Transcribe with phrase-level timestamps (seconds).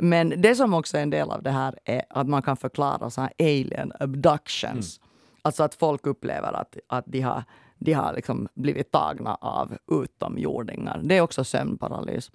[0.00, 3.10] Men det som också är en del av det här är att man kan förklara
[3.10, 4.98] så här alien abductions.
[4.98, 5.10] Mm.
[5.42, 7.44] Alltså att folk upplever att, att de har,
[7.78, 11.00] de har liksom blivit tagna av utomjordingar.
[11.04, 12.30] Det är också sömnparalys.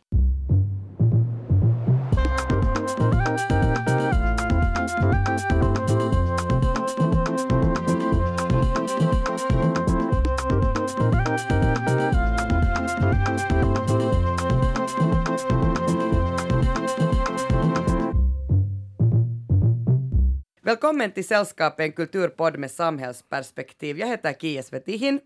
[20.66, 24.00] Välkommen till Sällskapet, en kulturpodd med samhällsperspektiv.
[24.00, 25.20] Jag heter Kia Svetihin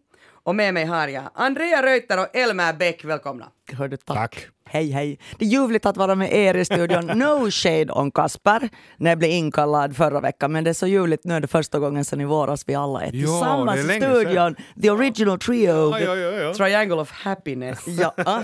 [0.43, 3.05] och med mig har jag Andrea Reuter och Elmer Bäck.
[3.05, 3.45] Välkomna.
[3.73, 4.17] Hörde, tack.
[4.17, 4.47] tack.
[4.66, 5.20] Hej, hej.
[5.38, 7.05] Det är ljuvligt att vara med er i studion.
[7.17, 11.23] No shade on Kasper när jag blev inkallad förra veckan, men det är så ljuvligt.
[11.23, 14.02] Nu är det första gången sedan i våras vi alla är tillsammans ja, är i
[14.02, 14.55] studion.
[14.55, 14.55] Sedan.
[14.81, 15.99] The original trio.
[15.99, 17.85] Ja, ja, Triangle of happiness.
[17.88, 18.44] ja.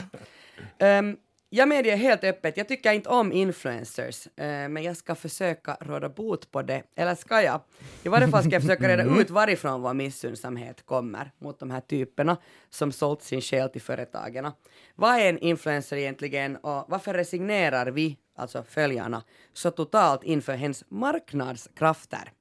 [1.00, 1.18] um,
[1.56, 6.10] Jag medger helt öppet, jag tycker inte om influencers, eh, men jag ska försöka råda
[6.10, 6.84] bot på det.
[6.96, 7.62] Eller ska jag?
[8.04, 9.20] I varje fall ska jag försöka reda mm.
[9.20, 12.38] ut varifrån vår missunnsamhet kommer mot de här typerna
[12.70, 14.52] som sålt sin själ till företagen.
[14.96, 20.84] Vad är en influencer egentligen och varför resignerar vi, alltså följarna, så totalt inför hens
[20.90, 22.32] marknadskrafter?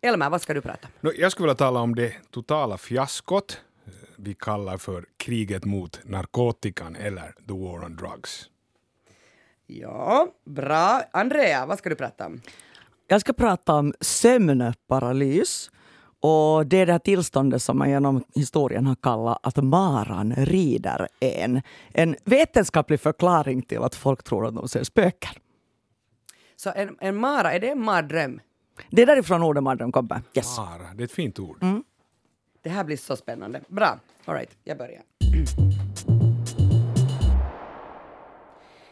[0.00, 0.88] Elmer, vad ska du prata?
[1.00, 3.60] Jag skulle vilja tala om det totala fiaskot
[4.16, 8.50] vi kallar för kriget mot narkotikan eller the war on drugs.
[9.66, 11.02] Ja, bra.
[11.12, 12.40] Andrea, vad ska du prata om?
[13.08, 15.70] Jag ska prata om sömnparalys.
[16.20, 21.08] Och det är det här tillståndet som man genom historien har kallat att maran rider
[21.20, 21.62] en.
[21.88, 25.34] En vetenskaplig förklaring till att folk tror att de ser spöken.
[26.56, 28.40] Så en, en mara, är det en mardröm?
[28.90, 30.22] Det är därifrån ordet mardröm kommer.
[30.34, 30.58] Yes.
[30.58, 31.62] Mara, det är ett fint ord.
[31.62, 31.84] Mm.
[32.66, 33.60] Det här blir så spännande.
[33.68, 34.00] Bra.
[34.24, 35.02] All right, jag börjar.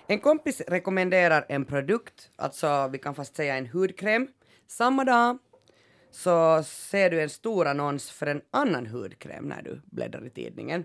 [0.06, 4.28] En kompis rekommenderar en produkt, alltså vi kan fast säga en hudkräm.
[4.67, 5.39] Samma dag
[6.11, 10.85] så ser du en stor annons för en annan hudkräm när du bläddrar i tidningen.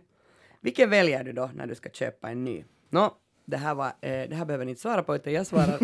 [0.62, 2.64] Vilken väljer du då när du ska köpa en ny?
[2.90, 5.78] Nå, det här, var, eh, det här behöver ni inte svara på, utan jag svarar.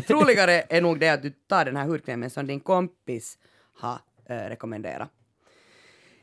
[0.06, 3.38] Troligare är nog det att du tar den här hudkrämen som din kompis
[3.74, 5.10] har eh, rekommenderat.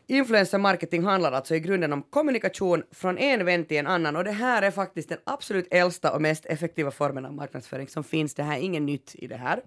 [0.09, 4.23] Influencer marketing handlar alltså i grunden om kommunikation från en vän till en annan och
[4.23, 8.33] det här är faktiskt den absolut äldsta och mest effektiva formen av marknadsföring som finns.
[8.33, 9.57] Det här är inget nytt i det här.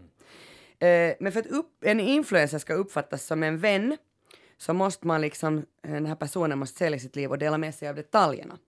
[0.78, 3.96] Eh, men för att upp, en influencer ska uppfattas som en vän
[4.58, 7.74] så måste man liksom, eh, den här personen måste sälja sitt liv och dela med
[7.74, 8.58] sig av detaljerna.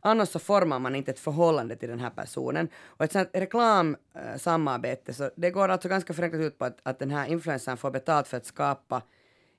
[0.00, 2.68] Annars så formar man inte ett förhållande till den här personen.
[2.76, 7.10] Och ett sånt reklamsamarbete, så det går alltså ganska förenklat ut på att, att den
[7.10, 9.02] här influencern får betalt för att skapa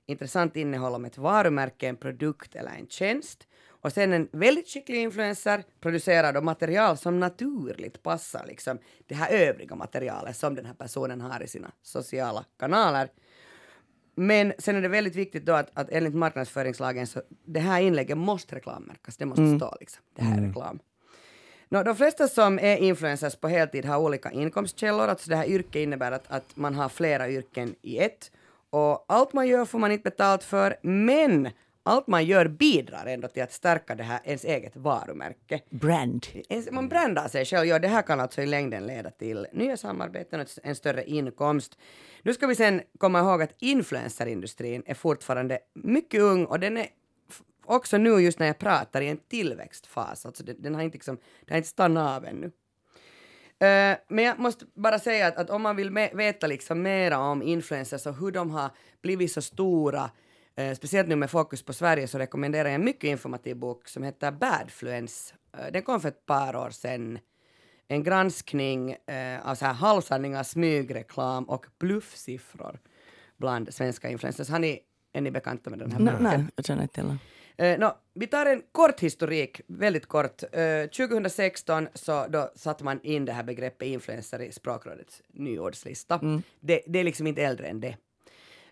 [0.08, 3.46] intressant innehåll om ett varumärke, en produkt eller en tjänst.
[3.80, 9.32] Och sen en väldigt skicklig influencer producerar då material som naturligt passar liksom det här
[9.32, 13.08] övriga materialet som den här personen har i sina sociala kanaler.
[14.14, 18.18] Men sen är det väldigt viktigt då att, att enligt marknadsföringslagen så det här inlägget
[18.18, 19.58] måste reklammärkas, det måste mm.
[19.58, 20.48] stå liksom, det här är mm.
[20.48, 20.78] reklam.
[21.68, 25.76] No, de flesta som är influencers på heltid har olika inkomstkällor, alltså det här yrket
[25.76, 28.30] innebär att, att man har flera yrken i ett.
[28.70, 31.48] Och allt man gör får man inte betalt för, men
[31.82, 35.60] allt man gör bidrar ändå till att stärka det här ens eget varumärke.
[35.70, 36.26] Brand.
[36.70, 37.66] Man brandar sig själv.
[37.66, 41.78] Ja, det här kan alltså i längden leda till nya samarbeten och en större inkomst.
[42.22, 46.86] Nu ska vi sen komma ihåg att influencerindustrin är fortfarande mycket ung och den är
[47.64, 50.26] också nu just när jag pratar i en tillväxtfas.
[50.26, 52.50] Alltså den, den har inte, liksom, den har inte stannat av ännu.
[53.64, 57.42] Uh, men jag måste bara säga att, att om man vill veta liksom mera om
[57.42, 58.70] influencers och hur de har
[59.02, 60.10] blivit så stora,
[60.60, 64.02] uh, speciellt nu med fokus på Sverige, så rekommenderar jag en mycket informativ bok som
[64.02, 65.34] heter Badfluence.
[65.58, 67.18] Uh, den kom för ett par år sedan.
[67.90, 68.96] En granskning
[69.42, 72.78] av så här halvsanningar, smygreklam och bluffsiffror
[73.36, 74.48] bland svenska influencers.
[74.48, 74.80] Har ni,
[75.12, 76.22] är ni bekanta med den här boken?
[76.22, 77.18] Nej, jag känner inte till den.
[77.62, 80.42] Uh, no, vi tar en kort historik, väldigt kort.
[80.42, 86.18] Uh, 2016 så då satte man in det här begreppet influencer i språkrådets nyordslista.
[86.22, 86.42] Mm.
[86.60, 87.96] Det, det är liksom inte äldre än det.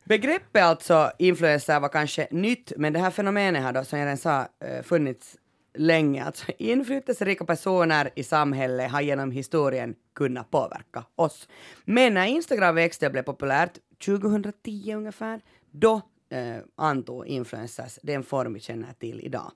[0.04, 4.18] Begreppet alltså influencer var kanske nytt, men det här fenomenet har då, som jag redan
[4.18, 5.36] sa, uh, funnits
[5.74, 6.24] länge.
[6.24, 11.48] Alltså inflytelserika personer i samhället har genom historien kunnat påverka oss.
[11.84, 15.40] Men när Instagram växte och blev populärt, 2010 ungefär,
[15.70, 19.52] då eh, antog influencers den form vi känner till idag.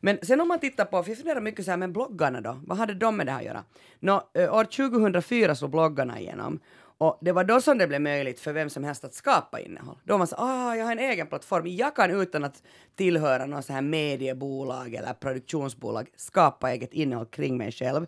[0.00, 2.60] Men sen om man tittar på, för jag funderar mycket så här, men bloggarna då,
[2.66, 3.64] vad hade de med det här att göra?
[4.00, 6.60] Nå, eh, år 2004 slog bloggarna igenom
[7.02, 9.98] och det var då som det blev möjligt för vem som helst att skapa innehåll.
[10.04, 12.62] Då var man sa, ah, jag har en egen plattform, jag kan utan att
[12.94, 18.06] tillhöra någon så här mediebolag eller produktionsbolag skapa eget innehåll kring mig själv.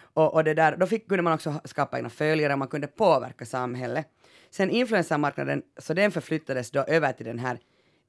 [0.00, 3.46] Och, och det där, då fick, kunde man också skapa egna följare, man kunde påverka
[3.46, 4.06] samhället.
[4.50, 7.58] Sen influencermarknaden, så den förflyttades då över till den här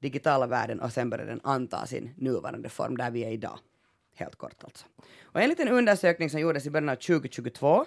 [0.00, 3.58] digitala världen och sen började den anta sin nuvarande form där vi är idag.
[4.14, 4.86] Helt kort alltså.
[5.22, 7.84] Och enligt en undersökning som gjordes i början av 2022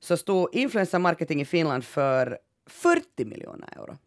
[0.00, 3.98] så stod influencermarketing i Finland för 40 miljoner euro.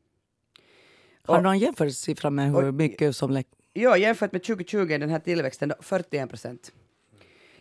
[1.24, 3.48] Har du någon jämförelsesiffra med hur och- mycket som läck...
[3.74, 6.72] Jo, jämfört med 2020 är den här tillväxten då 41 procent.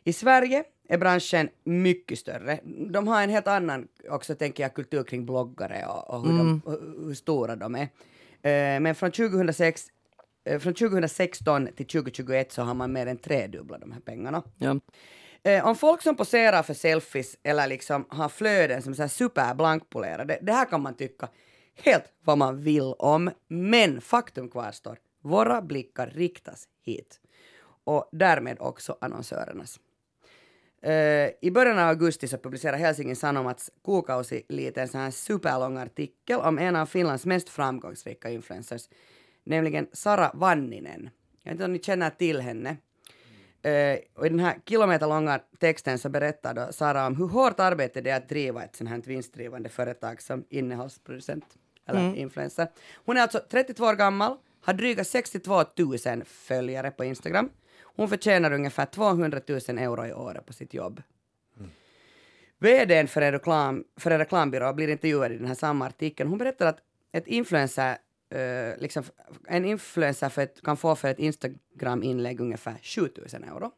[0.04, 2.60] I Sverige är branschen mycket större.
[2.90, 6.62] De har en helt annan, också tänker jag, kultur kring bloggare och, och hur, de,
[6.66, 7.88] hur, hur stora de är.
[8.42, 9.86] Eh, men från 2006
[10.44, 14.42] eh, från 2016 till 2021 så har man mer än tredubblat de här pengarna.
[14.58, 14.80] Ja.
[15.42, 20.52] Eh, om folk som poserar för selfies eller liksom har flöden som är superblankpolerade, det
[20.52, 21.28] här kan man tycka
[21.74, 24.98] helt vad man vill om, men faktum kvarstår.
[25.22, 27.20] Våra blickar riktas hit.
[27.84, 29.80] Och därmed också annonsörernas.
[30.82, 34.42] Eh, I början av augusti så publicerade Helsingin Sanomats kuukausi
[34.76, 38.88] en sån här superlång artikel om en av Finlands mest framgångsrika influencers,
[39.44, 41.10] nämligen Sara Vanninen.
[41.42, 42.76] Jag vet inte om ni känner till henne.
[43.62, 48.00] Eh, och I den här kilometerlånga texten så berättar då Sara om hur hårt arbete
[48.00, 51.44] det är att driva ett sånt här vinstdrivande företag som innehållsproducent
[51.86, 52.68] eller influencer.
[53.04, 55.64] Hon är alltså 32 år gammal, har dryga 62
[56.06, 57.50] 000 följare på Instagram.
[57.96, 61.02] Hon förtjänar ungefär 200 000 euro i året på sitt jobb.
[62.58, 66.30] VDn för en, reklam, för en reklambyrå blir intervjuad i den här samma artikeln.
[66.30, 66.78] Hon berättar att
[67.12, 67.96] ett influencer,
[68.30, 69.04] eh, liksom,
[69.48, 73.70] en influencer för ett, kan få för ett Instagram-inlägg ungefär 7000 euro.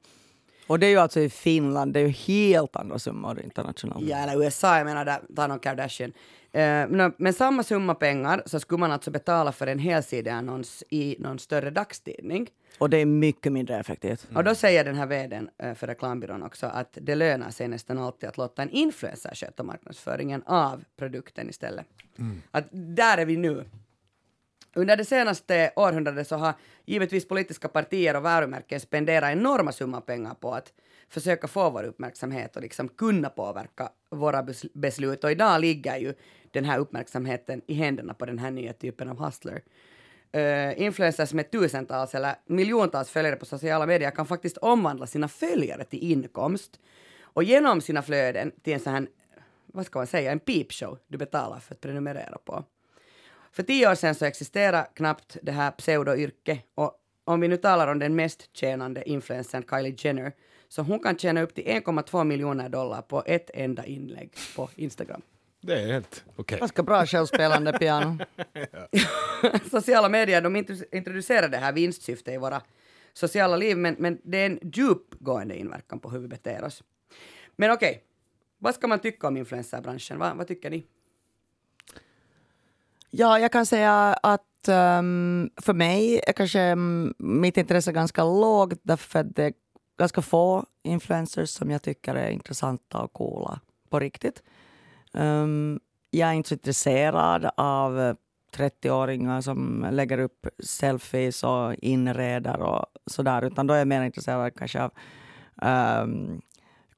[0.66, 4.08] Och det är ju alltså i Finland, det är ju helt andra summor internationellt.
[4.08, 6.12] Ja, eller USA, jag menar där, ta någon Kardashian.
[6.52, 11.38] Eh, men, samma summa pengar så skulle man alltså betala för en helsideannons i någon
[11.38, 12.48] större dagstidning.
[12.78, 14.28] Och det är mycket mindre effektivt.
[14.34, 17.98] Och då säger den här vdn eh, för reklambyrån också att det lönar sig nästan
[17.98, 21.86] alltid att låta en influencer sköta marknadsföringen av produkten istället.
[22.50, 23.64] Att där är vi nu.
[24.78, 26.54] Under det senaste århundradet så har
[26.86, 30.72] givetvis politiska partier och varumärken spenderat enorma summor pengar på att
[31.08, 35.24] försöka få vår uppmärksamhet och liksom kunna påverka våra beslut.
[35.24, 36.14] Och idag ligger ju
[36.50, 39.62] den här uppmärksamheten i händerna på den här nya typen av hustler.
[40.36, 45.84] Uh, influencers med tusentals eller miljontals följare på sociala medier kan faktiskt omvandla sina följare
[45.84, 46.80] till inkomst
[47.20, 49.06] och genom sina flöden till en sån här,
[49.66, 52.64] vad ska man säga, en peepshow du betalar för att prenumerera på.
[53.58, 56.92] För tio år sedan så existerade knappt det här pseudoyrket och
[57.24, 60.32] om vi nu talar om den mest tjänande influencern Kylie Jenner
[60.68, 65.22] så hon kan tjäna upp till 1,2 miljoner dollar på ett enda inlägg på Instagram.
[65.60, 66.58] Det är helt okej.
[66.58, 68.18] Ganska bra självspelande piano.
[69.70, 72.62] sociala medier de introdu- introducerar det här vinstsyftet i våra
[73.12, 76.82] sociala liv, men, men det är en djupgående inverkan på hur vi beter oss.
[77.56, 78.04] Men okej,
[78.58, 80.18] vad ska man tycka om influencerbranschen?
[80.18, 80.86] Vad, vad tycker ni?
[83.10, 88.80] Ja, jag kan säga att um, för mig är kanske ehm, mitt intresse ganska lågt
[88.82, 89.52] därför att det är
[89.98, 93.60] ganska få influencers som jag tycker är intressanta och coola
[93.90, 94.42] på riktigt.
[95.12, 98.16] Um, jag är inte så intresserad av
[98.56, 104.54] 30-åringar som lägger upp selfies och inreder och sådär, utan då är jag mer intresserad
[104.54, 104.92] kanske av
[106.02, 106.40] um,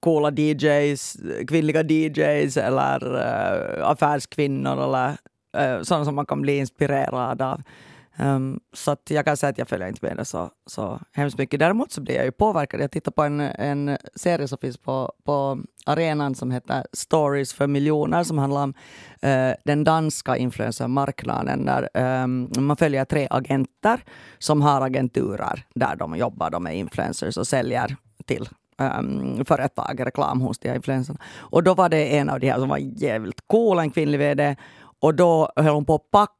[0.00, 1.16] coola DJs,
[1.48, 5.16] kvinnliga DJs eller uh, affärskvinnor eller
[5.58, 7.62] uh, sådana som man kan bli inspirerad av.
[8.18, 11.38] Um, så att jag kan säga att jag följer inte med det så, så hemskt
[11.38, 11.60] mycket.
[11.60, 12.80] Däremot så blir jag ju påverkad.
[12.80, 17.66] Jag tittar på en, en serie som finns på, på arenan som heter Stories för
[17.66, 18.74] miljoner som handlar om
[19.24, 21.88] uh, den danska influencermarknaden där
[22.22, 24.04] um, man följer tre agenter
[24.38, 28.48] som har agenturer där de jobbar de är influencers och säljer till
[28.80, 31.18] um, företag, reklam hos de här influencerna.
[31.38, 34.56] Och då var det en av de här som var jävligt cool, en kvinnlig vd.
[35.00, 36.36] Och då höll hon på att packa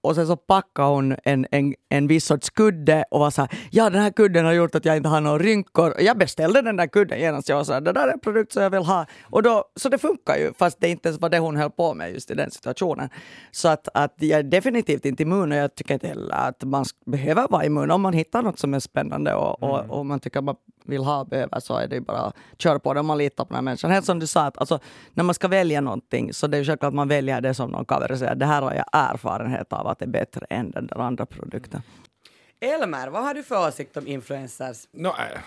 [0.00, 3.50] och sen så packade hon en, en, en viss sorts kudde och var så här,
[3.70, 5.94] ja den här kudden har gjort att jag inte har några rynkor.
[5.98, 7.48] Jag beställde den där kudden genast.
[7.48, 9.06] Jag var så här, det där är en produkt som jag vill ha.
[9.22, 11.94] Och då, så det funkar ju, fast det inte ens var det hon höll på
[11.94, 13.08] med just i den situationen.
[13.50, 16.84] Så att, att jag är definitivt inte immun och jag tycker inte heller att man
[17.06, 17.90] behöver vara immun.
[17.90, 21.04] Om man hittar något som är spännande och, och, och man tycker att man vill
[21.04, 23.44] ha och behöver så är det ju bara att köra på det om man litar
[23.44, 23.90] på den här människan.
[23.90, 24.78] Helt som du sa, att alltså,
[25.12, 27.70] när man ska välja någonting så det är ju självklart att man väljer det som
[27.70, 30.86] någon cover säger, det här har jag erfarenhet av att det är bättre än den
[30.86, 31.82] där andra produkten.
[32.60, 34.88] Elmer, vad har du för åsikt om influencers?
[34.92, 35.40] No, äh,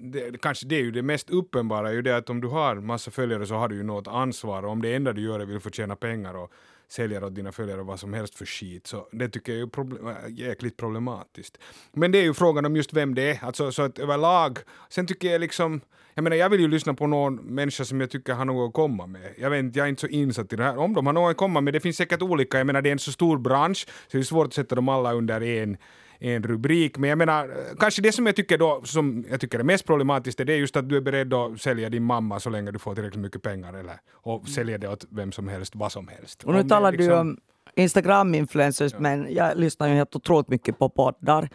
[0.00, 2.74] det, kanske det är ju det mest uppenbara, är ju det att om du har
[2.74, 5.44] massa följare så har du ju något ansvar och om det enda du gör är
[5.44, 6.52] vill få tjäna pengar och
[6.92, 8.86] säljer åt dina följare vad som helst för skit.
[8.86, 11.58] Så det tycker jag är problem, äh, jäkligt problematiskt.
[11.92, 13.44] Men det är ju frågan om just vem det är.
[13.44, 14.58] Alltså så att överlag.
[14.88, 15.80] Sen tycker jag liksom,
[16.14, 18.74] jag menar jag vill ju lyssna på någon människa som jag tycker har något att
[18.74, 19.34] komma med.
[19.38, 20.78] Jag vet inte, jag är inte så insatt i det här.
[20.78, 22.58] Om de har något att komma med, det finns säkert olika.
[22.58, 24.88] Jag menar det är en så stor bransch så det är svårt att sätta dem
[24.88, 25.76] alla under en
[26.20, 26.98] en rubrik.
[26.98, 30.38] Men jag menar, kanske det som jag tycker då, som jag tycker är mest problematiskt,
[30.38, 32.94] det är just att du är beredd att sälja din mamma så länge du får
[32.94, 36.42] tillräckligt mycket pengar eller och sälja det åt vem som helst, vad som helst.
[36.44, 37.36] Och nu Om det talar liksom- du om
[37.76, 41.48] Instagram-influencers, men jag lyssnar ju helt otroligt mycket på poddar.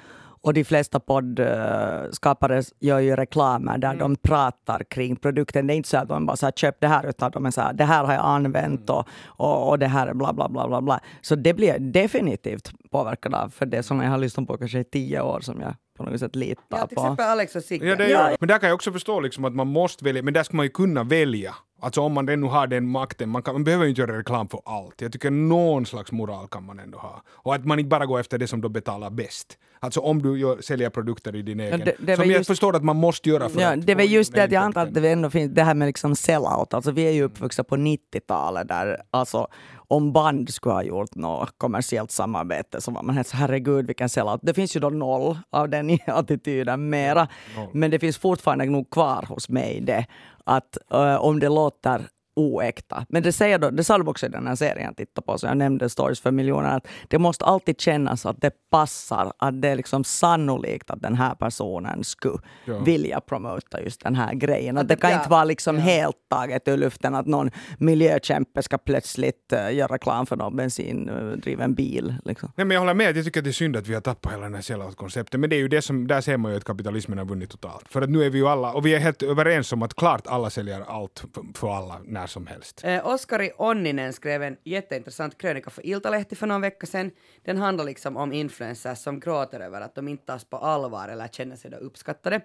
[0.45, 5.67] Och de flesta poddskapare gör ju reklamer där de pratar kring produkten.
[5.67, 7.51] Det är inte så att de bara så här, köp det här, utan de är
[7.51, 10.49] så här, det här har jag använt och, och, och det här är bla bla
[10.49, 10.99] bla bla bla.
[11.21, 14.79] Så det blir jag definitivt påverkad av, för det som jag har lyssnat på kanske
[14.79, 17.01] i tio år som jag på något sätt litar Ja, till på.
[17.01, 17.85] exempel Alex och Sigge.
[17.85, 18.35] Ja, det Ja.
[18.39, 20.65] Men där kan jag också förstå liksom att man måste välja, men där ska man
[20.65, 21.55] ju kunna välja.
[21.81, 24.47] Alltså om man nu har den makten, man, kan, man behöver ju inte göra reklam
[24.47, 25.01] för allt.
[25.01, 27.21] Jag tycker någon slags moral kan man ändå ha.
[27.27, 29.57] Och att man inte bara går efter det som då betalar bäst.
[29.85, 31.79] Alltså om du gör, säljer produkter i din egen.
[31.79, 34.01] det- det som jag just- förstår att man måste göra för Ja, att det få
[34.01, 36.73] just det att jag antar att det ändå finns det här med liksom sellout.
[36.73, 39.47] Alltså vi är ju uppvuxna på 90-talet där alltså
[39.87, 44.09] om band skulle ha gjort något kommersiellt samarbete så var man helt så herregud vilken
[44.09, 44.39] sellout.
[44.43, 47.27] Det finns ju då noll av den attityden mera.
[47.71, 50.05] Men det finns fortfarande nog kvar hos mig det
[50.43, 52.01] att eh, om det låter
[52.35, 53.05] oäkta.
[53.09, 55.37] Men det, säger då, det sa de också i den här serien jag tittade på,
[55.37, 59.61] så jag nämnde Stories för miljoner, att det måste alltid kännas att det passar, att
[59.61, 62.79] det är liksom sannolikt att den här personen skulle Ja.
[62.79, 64.77] vilja promota just den här grejen.
[64.77, 65.81] Att Att det kan ja, inte vara liksom ja.
[65.81, 71.73] helt taget ur luften att någon miljökämpe ska plötsligt uh, göra reklam för någon bensindriven
[71.73, 72.15] bil.
[72.25, 72.51] Liksom.
[72.55, 74.33] Nej, men jag håller med, jag tycker att det är synd att vi har tappat
[74.33, 75.39] hela det här sellout-konceptet.
[75.39, 77.85] Men det är ju det som, där ser man ju att kapitalismen har vunnit totalt.
[77.89, 80.27] För att nu är vi ju alla, och vi är helt överens om att klart
[80.27, 82.81] alla säljer allt för- för alla när som helst.
[82.83, 87.11] Eh, Oskari Onninen skrev en jätteintressant krönika för Iltalehti för någon vecka sedan.
[87.43, 91.27] Den handlar liksom om influencers som gråter över att de inte tas på allvar eller
[91.27, 92.41] känner sig då uppskattade.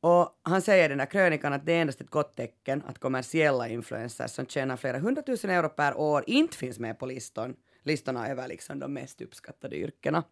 [0.00, 2.98] Och han säger i den här krönikan att det är endast ett gott tecken att
[2.98, 8.28] kommersiella influencers som tjänar flera hundratusen euro per år inte finns med på listan, listorna
[8.28, 10.24] över liksom de mest uppskattade yrkena.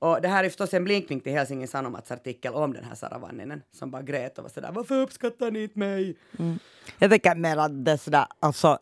[0.00, 3.18] Och det här är förstås en blinkning till Helsingin Sanomats artikel om den här Sara
[3.18, 6.16] Vanninen som bara grät och var sådär varför uppskattar ni inte mig?
[6.98, 8.78] Jag tänker mer att det är sådär, alltså,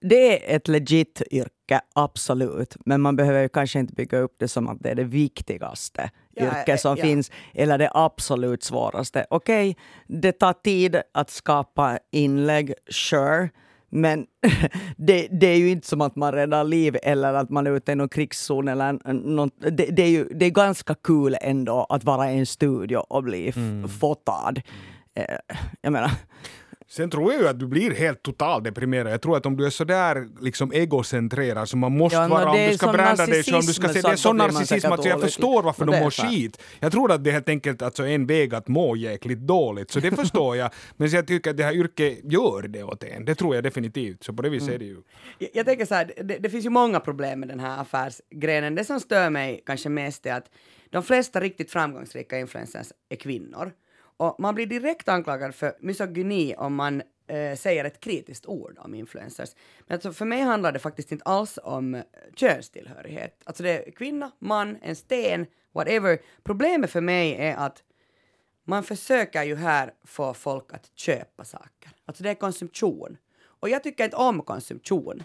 [0.00, 2.76] det är ett legit yrke, absolut.
[2.84, 6.10] Men man behöver ju kanske inte bygga upp det som att det är det viktigaste
[6.34, 7.04] Ja, yrket som ja.
[7.04, 9.26] finns, eller det absolut svåraste.
[9.30, 13.48] Okej, det tar tid att skapa inlägg, sure.
[13.88, 14.26] Men
[14.96, 17.92] det, det är ju inte som att man räddar liv eller att man är ute
[17.92, 18.68] i någon krigszon.
[18.68, 19.52] Eller något.
[19.60, 23.24] Det, det, är ju, det är ganska kul ändå att vara i en studio och
[23.24, 24.60] bli f- fotad.
[25.14, 25.24] Eh,
[25.80, 26.10] Jag menar,
[26.88, 29.12] Sen tror jag ju att du blir helt totalt deprimerad.
[29.12, 32.56] Jag tror att om du är sådär liksom egocentrerad som man måste Ja, vara, om
[32.56, 34.92] du ska sån brända dig, så om du ska se, det är så sån narcissism.
[34.92, 36.62] Alltså jag förstår varför de mår skit.
[36.80, 40.00] Jag tror att det är helt enkelt alltså en väg att må jäkligt dåligt, så
[40.00, 40.70] det förstår jag.
[40.96, 43.24] Men jag tycker att det här yrket gör det åt en.
[43.24, 44.24] Det tror jag definitivt.
[44.24, 44.96] Så på det viset är det ju.
[45.38, 48.74] Jag, jag tänker så här, det, det finns ju många problem med den här affärsgrenen.
[48.74, 50.50] Det som stör mig kanske mest är att
[50.90, 53.72] de flesta riktigt framgångsrika influencers är kvinnor.
[54.16, 58.94] Och man blir direkt anklagad för misogyni om man eh, säger ett kritiskt ord om
[58.94, 59.54] influencers.
[59.86, 62.02] Men alltså för mig handlar det faktiskt inte alls om eh,
[62.34, 63.42] könstillhörighet.
[63.44, 66.18] Alltså det är kvinna, man, en sten, whatever.
[66.42, 67.82] Problemet för mig är att
[68.64, 71.90] man försöker ju här få folk att köpa saker.
[72.04, 73.16] Alltså det är konsumtion.
[73.44, 75.22] Och jag tycker inte om konsumtion.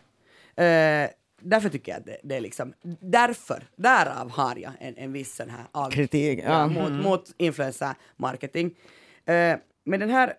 [0.55, 1.09] Eh,
[1.41, 5.35] därför tycker jag att det, det är liksom, därför, därav har jag en, en viss
[5.35, 6.67] sån här agg Kritik, ja.
[6.67, 8.75] mot, mot influencer-marketing.
[9.25, 10.33] Eh, men den här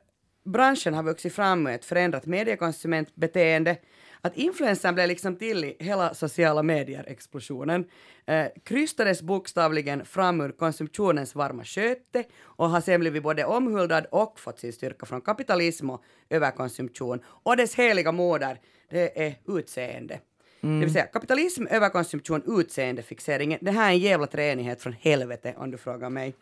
[0.44, 3.76] branschen har vuxit fram med ett förändrat mediekonsumentbeteende.
[4.25, 7.85] Att influensen blev liksom till i hela sociala medier-explosionen.
[8.26, 14.40] Eh, krystades bokstavligen fram ur konsumtionens varma sköte och har sen blivit både omhuldad och
[14.40, 17.21] fått sin styrka från kapitalism och överkonsumtion.
[17.26, 20.21] Och dess heliga moder, det är utseende.
[20.62, 23.59] Det vill säga kapitalism, överkonsumtion, utseendefixering.
[23.61, 26.35] Det här är en jävla treenighet från helvete om du frågar mig.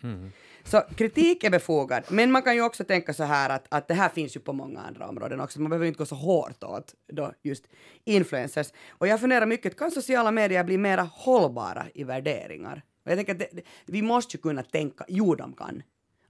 [0.65, 3.95] Så kritik är befogad, men man kan ju också tänka så här att, att det
[3.95, 5.61] här finns ju på många andra områden också.
[5.61, 7.65] Man behöver inte gå så hårt åt då just
[8.05, 8.73] influencers.
[8.89, 12.83] Och jag funderar mycket, kan sociala medier bli mera hållbara i värderingar?
[13.05, 15.83] Och jag tänker att det, vi måste ju kunna tänka, jo de kan.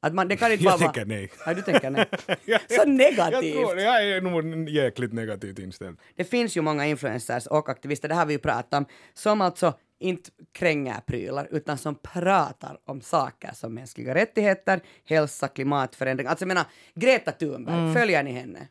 [0.03, 1.31] Att man, det kan inte Jag bara vara- tänker nej.
[1.47, 2.07] Ja, du tänker nej.
[2.45, 3.55] Jag- Så Jag, negativt.
[3.55, 5.99] tror, jag är nog jäkligt negativt inställd.
[6.17, 9.75] Det finns ju många influencers och aktivister, det har vi ju pratat om, som alltså
[9.99, 16.27] inte kränger prylar, utan som pratar om saker som mänskliga rättigheter, hälsa, klimatförändring.
[16.29, 16.65] Alltså jag menar,
[16.95, 18.69] Greta Thunberg, följer ni henne?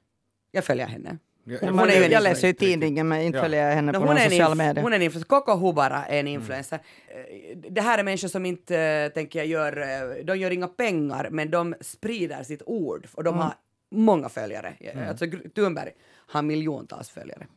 [0.51, 1.17] Jag följer henne.
[1.50, 3.41] Ja, Jag, hon är jag läser ju tidningen men inte Ja.
[3.44, 4.84] följer jag henne No, på hon, några sociala medier.
[4.84, 5.27] hon är en influencer.
[5.27, 6.79] Koko Hubara är en influencer.
[7.08, 10.68] Eh, Det här är människor som inte, eh, tänker jag, gör, eh, de gör inga
[10.68, 13.53] pengar, men de sprider sitt ord och de har
[13.91, 14.74] många följare.
[15.10, 15.91] Alltså Gr- Thunberg
[16.27, 17.48] har miljontals följare.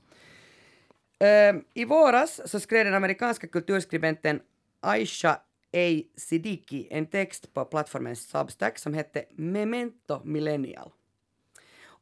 [1.18, 4.40] Eh, I våras så skrev den amerikanska kulturskribenten
[4.80, 5.30] Aisha
[5.76, 6.02] A.
[6.16, 10.90] Siddiqui en text på plattformen Substack som hette Memento Millennial.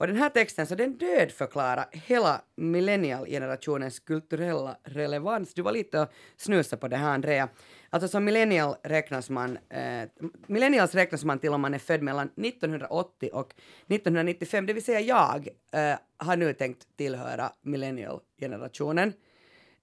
[0.00, 5.54] Och den här texten så den dödförklarar hela millennialgenerationens kulturella relevans.
[5.54, 7.48] Du var lite och snusa på det här Andrea.
[7.90, 10.08] Alltså som millennial räknas man, eh,
[10.46, 13.54] millennials räknas man till om man är född mellan 1980 och
[13.86, 19.12] 1995, det vill säga jag eh, har nu tänkt tillhöra millennialgenerationen.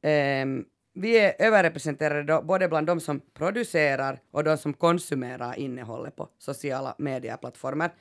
[0.01, 0.45] Eh,
[0.93, 6.29] vi är överrepresenterade då, både bland de som producerar och de som konsumerar innehållet på
[6.38, 7.91] sociala medieplattformar.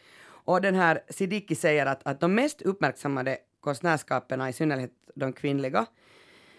[0.46, 5.86] Och den här Siddiqui säger att, att de mest uppmärksammade konstnärskaperna, i synnerhet de kvinnliga,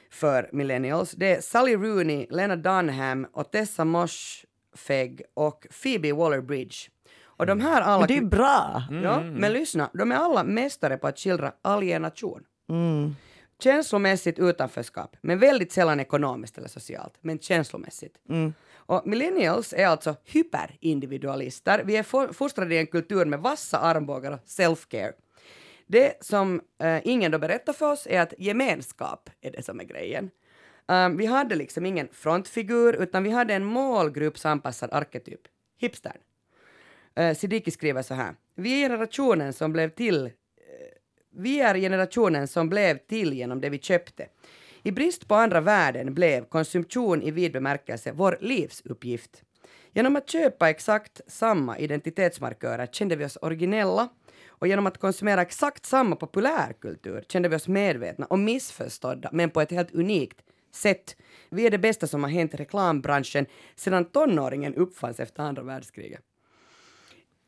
[0.10, 6.90] för millennials, det är Sally Rooney, Lena Dunham och Tessa Moshfegh och Phoebe Waller-Bridge.
[7.24, 8.06] Och de här alla...
[8.08, 8.84] Det är bra!
[9.04, 12.44] Ja, men lyssna, de är alla mästare på att skildra alienation.
[12.70, 13.16] Mm.
[13.60, 18.18] Känslomässigt utanförskap, men väldigt sällan ekonomiskt eller socialt, men känslomässigt.
[18.30, 18.54] Mm.
[18.88, 21.84] Och millennials är alltså hyperindividualister.
[21.86, 25.14] Vi är fostrade i en kultur med vassa armbågar och self-care.
[25.88, 29.84] Det som eh, ingen då berättar för oss är att gemenskap är det som är
[29.84, 30.30] grejen.
[30.88, 35.42] Um, vi hade liksom ingen frontfigur, utan vi hade en målgruppsanpassad arketyp,
[35.78, 36.18] hipstern.
[37.20, 38.36] Uh, Siddiqui skriver så här.
[38.56, 40.32] Vi är generationen som blev till Uh,
[41.30, 44.28] vi är generationen som blev till genom det vi köpte.
[44.88, 49.44] I brist på andra värden blev konsumtion i vid bemärkelse vår livsuppgift.
[49.94, 54.10] Genom att köpa exakt samma identitetsmarkörer kände vi oss originella
[54.48, 59.62] och genom att konsumera exakt samma populärkultur kände vi oss medvetna och missförstådda men på
[59.62, 60.42] ett helt unikt
[60.74, 61.16] sätt.
[61.50, 66.22] Vi är det bästa som har hänt reklambranschen sedan tonåringen uppfanns efter andra världskriget.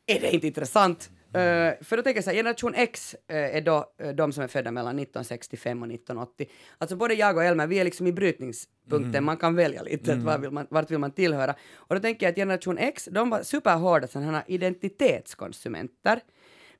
[0.06, 1.10] Är det inte intressant?
[1.34, 4.44] Eh, för då tänker jag så här, generation X eh, är då eh, de som
[4.44, 6.46] är födda mellan 1965 och 1980.
[6.78, 10.18] Alltså både jag och Elmer, vi är liksom i brytningspunkten, man kan välja lite, att
[10.18, 11.54] var vill man, vart vill man tillhöra.
[11.74, 16.20] Och då tänker jag att generation X, de var superhårda sådana identitetskonsumenter,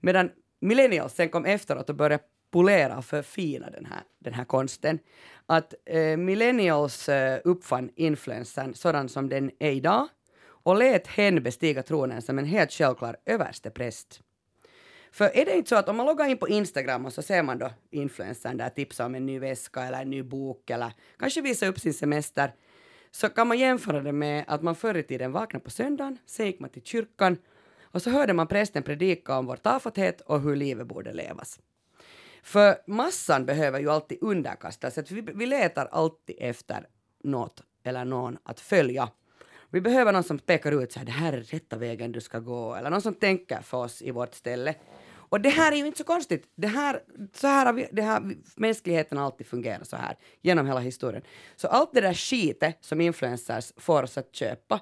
[0.00, 4.98] medan millennials sen kom efteråt och började polera och förfina den här, den här konsten.
[5.46, 5.74] Att
[6.18, 7.08] millennials
[7.44, 10.08] uppfann influensen sådan som den är idag
[10.62, 14.20] och lät hen bestiga tronen som en helt självklar överstepräst.
[15.12, 17.42] För är det inte så att om man loggar in på Instagram och så ser
[17.42, 21.40] man då influencern där tipsa om en ny väska eller en ny bok eller kanske
[21.40, 22.52] visa upp sin semester
[23.10, 26.46] så kan man jämföra det med att man förr i tiden vaknade på söndagen, sen
[26.46, 27.36] gick man till kyrkan
[27.82, 31.60] och så hörde man prästen predika om vår tafatthet och hur livet borde levas.
[32.42, 36.86] För massan behöver ju alltid underkastas, att vi, vi letar alltid efter
[37.24, 39.08] något eller någon att följa.
[39.70, 42.38] Vi behöver någon som pekar ut så här, det här är rätta vägen du ska
[42.38, 44.74] gå, eller någon som tänker för oss i vårt ställe.
[45.30, 46.44] Och det här är ju inte så konstigt.
[46.56, 50.66] Det här, så här har vi, det här, mänskligheten har alltid fungerat så här genom
[50.66, 51.22] hela historien.
[51.56, 54.80] Så allt det där skitet som influencers får oss att köpa,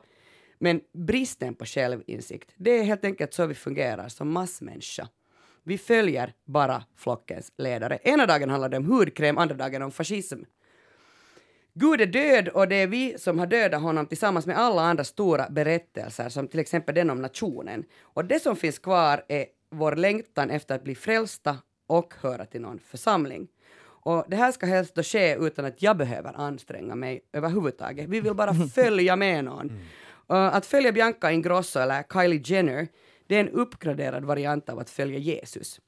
[0.59, 5.09] men bristen på självinsikt, det är helt enkelt så vi fungerar som massmänniska.
[5.65, 7.99] Vi följer bara flockens ledare.
[8.03, 10.43] Ena dagen handlar det om hudkräm, andra dagen om fascism.
[11.75, 15.05] Gud är död och det är vi som har dödat honom tillsammans med alla andra
[15.05, 17.85] stora berättelser som till exempel den om nationen.
[18.01, 22.61] Och det som finns kvar är vår längtan efter att bli frälsta och höra till
[22.61, 23.49] någon församling.
[23.81, 28.09] Och det här ska helst då ske utan att jag behöver anstränga mig överhuvudtaget.
[28.09, 29.71] Vi vill bara följa med någon.
[30.31, 32.89] Uh, att följa Bianca Ingrosso eller Kylie Jenner,
[33.27, 35.81] det är en uppgraderad variant av att följa Jesus.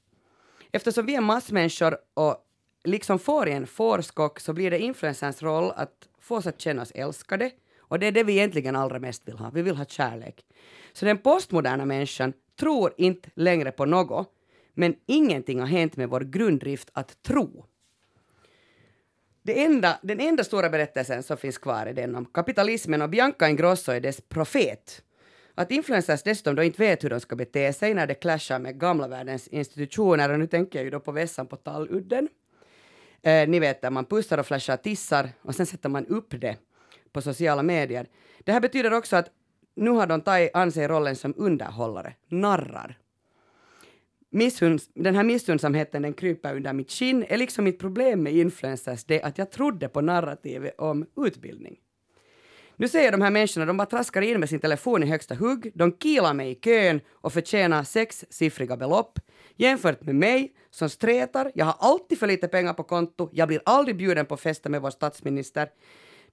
[0.73, 2.37] Eftersom vi är massmänniskor och
[2.85, 6.83] liksom får i en fårskock så blir det influencerns roll att få oss att känna
[6.83, 9.51] oss älskade och det är det vi egentligen allra mest vill ha.
[9.51, 10.45] Vi vill ha kärlek.
[11.01, 14.33] Så den postmoderna människan tror inte längre på något
[14.75, 17.65] men ingenting har hänt med vår grunddrift att tro.
[19.43, 23.49] Det enda, den enda stora berättelsen som finns kvar är den om kapitalismen och Bianca
[23.49, 25.03] Ingrosso är dess profet.
[25.55, 28.81] Att influencers dessutom då inte vet hur de ska bete sig när det clashar med
[28.81, 32.29] gamla världens institutioner, och nu tänker jag ju då på vässan på Talludden.
[33.23, 36.57] Eh, ni vet där man pussar och flashar tissar och sen sätter man upp det
[37.13, 38.07] på sociala medier.
[38.45, 39.31] Det här betyder också att
[39.81, 42.99] nu har de tagit an sig rollen som underhållare, narrar.
[44.31, 49.05] Missunds, den här missunnsamheten den kryper under mitt skinn är liksom mitt problem med influencers
[49.05, 51.77] det att jag trodde på narrativet om utbildning.
[52.77, 55.73] Nu ser de här människorna, de bara traskar in med sin telefon i högsta hugg,
[55.75, 59.19] de kilar mig i kön och förtjänar sexsiffriga belopp.
[59.57, 63.61] Jämfört med mig som stretar, jag har alltid för lite pengar på konto, jag blir
[63.64, 65.69] aldrig bjuden på fester med vår statsminister.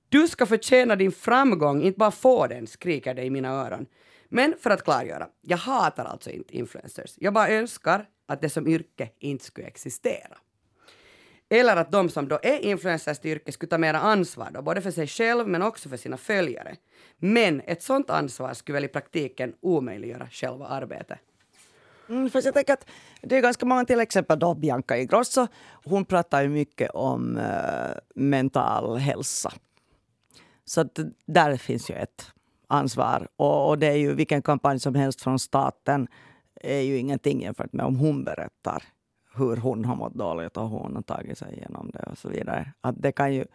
[0.10, 3.86] Du ska förtjäna din framgång, inte bara få den, skriker det i mina öron.
[4.30, 7.14] Men för att klargöra, jag hatar alltså inte influencers.
[7.18, 10.38] Jag bara önskar att det som yrke inte skulle existera.
[11.50, 14.82] Eller att de som då är influencers till yrke skulle ta mera ansvar då, både
[14.82, 16.76] för sig själv men också för sina följare.
[17.18, 21.20] Men ett sånt ansvar skulle väl i praktiken omöjliggöra själva arbetet.
[22.10, 22.86] Mm, för jag tänker att
[23.22, 25.48] det är ganska många, till exempel då Bianca Ingrosso,
[25.86, 29.54] hon pratar ju mycket om uh, mental hälsa.
[30.68, 32.32] Så att där finns ju ett
[32.68, 33.28] ansvar.
[33.36, 36.08] Och, och, det är ju vilken kampanj som helst från staten
[36.62, 38.84] är ju ingenting jämfört med om hon berättar
[39.36, 42.30] hur hon har mått dåligt och hur hon har tagit sig igenom det och så
[42.30, 42.74] vidare.
[42.82, 43.46] Att det kan ju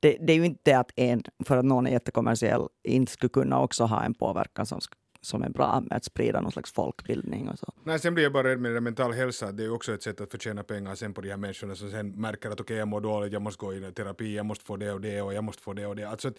[0.00, 3.60] det, det, är ju inte att en, för att någon är jättekommersiell, inte skulle kunna
[3.60, 4.80] också ha en påverkan som,
[5.20, 7.72] som är bra med att sprida någon slags folkbildning och så.
[7.84, 10.02] Nej, sen blir jag bara rädd med det mental hälsa, det är ju också ett
[10.02, 12.76] sätt att förtjäna pengar sen på de här människorna som sen märker att okej, okay,
[12.76, 15.34] jag mår dåligt, jag måste gå i terapi, jag måste få det och det och
[15.34, 16.04] jag måste få det och det.
[16.04, 16.32] Alltså,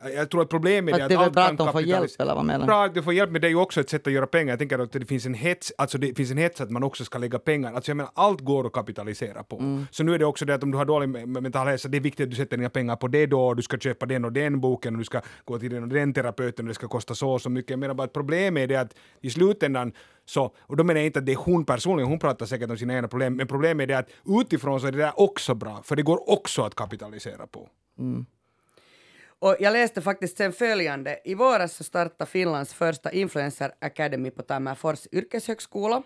[0.00, 2.44] jag tror att problemet är att, det är bra att de får hjälp, eller vad
[2.44, 4.26] menar Bra att de får hjälp, men det är ju också ett sätt att göra
[4.26, 4.52] pengar.
[4.52, 7.04] Jag tänker att det finns en hets, alltså det finns en hets att man också
[7.04, 7.72] ska lägga pengar.
[7.72, 9.58] Alltså jag menar, allt går att kapitalisera på.
[9.58, 9.86] Mm.
[9.90, 12.00] Så nu är det också det att om du har dålig mental hälsa, det är
[12.00, 14.60] viktigt att du sätter dina pengar på det då, du ska köpa den och den
[14.60, 17.30] boken, och du ska gå till den och den terapeuten, och det ska kosta så
[17.30, 17.70] och så mycket.
[17.70, 19.92] Jag menar bara att problemet är det att i slutändan
[20.24, 22.76] så, och då menar jag inte att det är hon personligen, hon pratar säkert om
[22.76, 24.08] sina egna problem, men problemet är det att
[24.40, 27.68] utifrån så är det där också bra, för det går också att kapitalisera på.
[27.98, 28.26] Mm.
[29.46, 31.18] Och jag läste faktiskt sen följande.
[31.24, 36.02] I våras så startade Finlands första Influencer Academy på Tammerfors yrkeshögskola.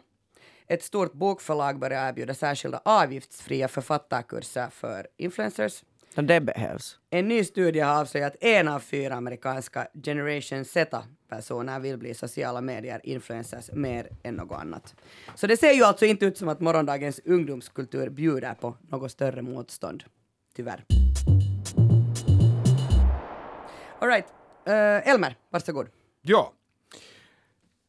[0.66, 5.84] Ett stort bokförlag börjar erbjuda särskilda avgiftsfria författarkurser för influencers.
[6.14, 6.98] Det behövs.
[7.10, 12.60] En ny studie har avslöjat att en av fyra amerikanska Generation Z-personer vill bli sociala
[12.60, 14.94] medier-influencers mer än något annat.
[15.34, 19.42] Så det ser ju alltså inte ut som att morgondagens ungdomskultur bjuder på något större
[19.42, 20.04] motstånd.
[20.56, 20.84] Tyvärr.
[24.00, 24.26] Alright.
[24.68, 25.86] Uh, eh, Elmer, varsågod.
[26.22, 26.52] Ja.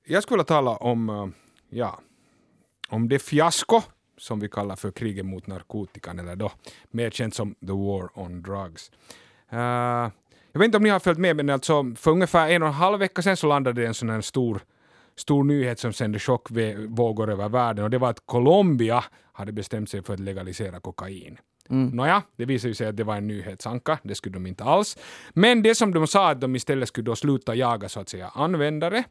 [0.05, 1.27] Jag skulle tala om, uh,
[1.69, 1.99] ja,
[2.89, 3.81] om det fiasko
[4.17, 6.51] som vi kallar för kriget mot narkotikan, eller då
[6.89, 8.91] mer känt som the war on drugs.
[9.53, 9.59] Uh,
[10.51, 12.73] jag vet inte om ni har följt med, men alltså för ungefär en och en
[12.73, 14.61] halv vecka sedan så landade det en sån här stor
[15.15, 20.03] stor nyhet som sände chockvågor över världen och det var att Colombia hade bestämt sig
[20.03, 21.37] för att legalisera kokain.
[21.69, 21.89] Mm.
[21.89, 24.97] Nåja, det visade ju sig att det var en nyhetsanka, det skulle de inte alls.
[25.33, 28.31] Men det som de sa att de istället skulle då sluta jaga så att säga
[28.35, 29.03] användare,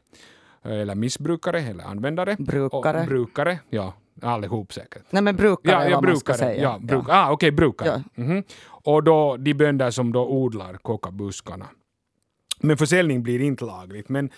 [0.63, 2.35] eller missbrukare eller användare.
[2.39, 3.01] Brukare.
[3.01, 3.93] Och brukare, ja.
[4.21, 5.03] Allihop säkert.
[5.09, 6.61] Nej men brukare ja, ja, vad brukare, man ska säga.
[6.61, 7.13] Ja, bruk, ja.
[7.13, 8.03] Ah, okej, okay, brukare.
[8.15, 8.23] Ja.
[8.23, 8.43] Mm -hmm.
[8.63, 11.65] Och då de bönder som då odlar kokabuskarna.
[12.59, 14.09] Men försäljning blir inte lagligt.
[14.09, 14.29] Men,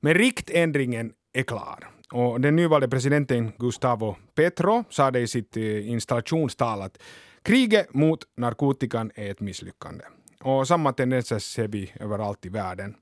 [0.00, 1.88] men riktändringen är klar.
[2.12, 6.98] Och den nyvalde presidenten Gustavo Petro sa det i sitt eh, installationstal att
[7.42, 10.04] Kriget mot narkotikan är ett misslyckande.
[10.40, 12.94] Och samma tendenser ser vi överallt i världen.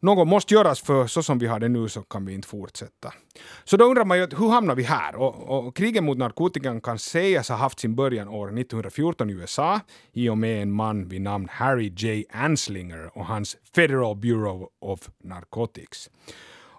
[0.00, 3.12] Något måste göras för så som vi har det nu så kan vi inte fortsätta.
[3.64, 5.16] Så då undrar man ju hur hamnar vi här?
[5.16, 9.80] Och, och kriget mot narkotikan kan sägas ha haft sin början år 1914 i USA
[10.12, 12.24] i och med en man vid namn Harry J.
[12.30, 16.10] Anslinger och hans Federal Bureau of Narcotics.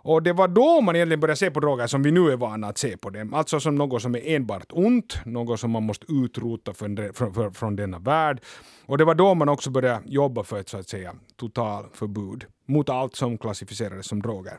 [0.07, 2.67] Och det var då man egentligen började se på droger som vi nu är vana
[2.67, 3.33] att se på dem.
[3.33, 7.75] Alltså som något som är enbart ont, något som man måste utrota från, från, från
[7.75, 8.41] denna värld.
[8.85, 12.89] Och det var då man också började jobba för ett så att säga totalförbud mot
[12.89, 14.53] allt som klassificerades som droger.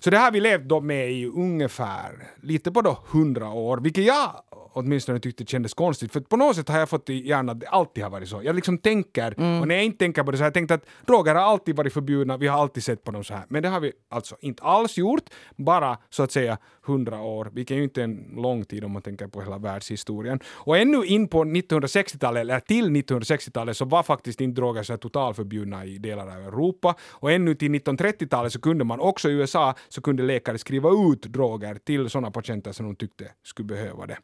[0.00, 3.78] Så det här har vi levt då med i ungefär lite på då hundra år,
[3.78, 4.30] vilket jag
[4.74, 6.12] åtminstone tyckte kändes konstigt.
[6.12, 8.40] För på något sätt har jag fått i hjärnan att det alltid har varit så.
[8.42, 9.60] Jag liksom tänker, mm.
[9.60, 11.76] och när jag inte tänker på det så har jag tänkt att droger har alltid
[11.76, 13.44] varit förbjudna, vi har alltid sett på dem så här.
[13.48, 15.22] Men det har vi alltså inte alls gjort,
[15.56, 19.02] bara så att säga hundra år, vilket är ju inte en lång tid om man
[19.02, 20.40] tänker på hela världshistorien.
[20.46, 25.84] Och ännu in på 1960-talet, eller till 1960-talet, så var faktiskt inte droger så totalförbjudna
[25.84, 26.94] i delar av Europa.
[27.02, 31.22] Och ännu till 1930-talet så kunde man också i USA så kunde läkare skriva ut
[31.22, 34.18] droger till sådana patienter som de tyckte skulle behöva det.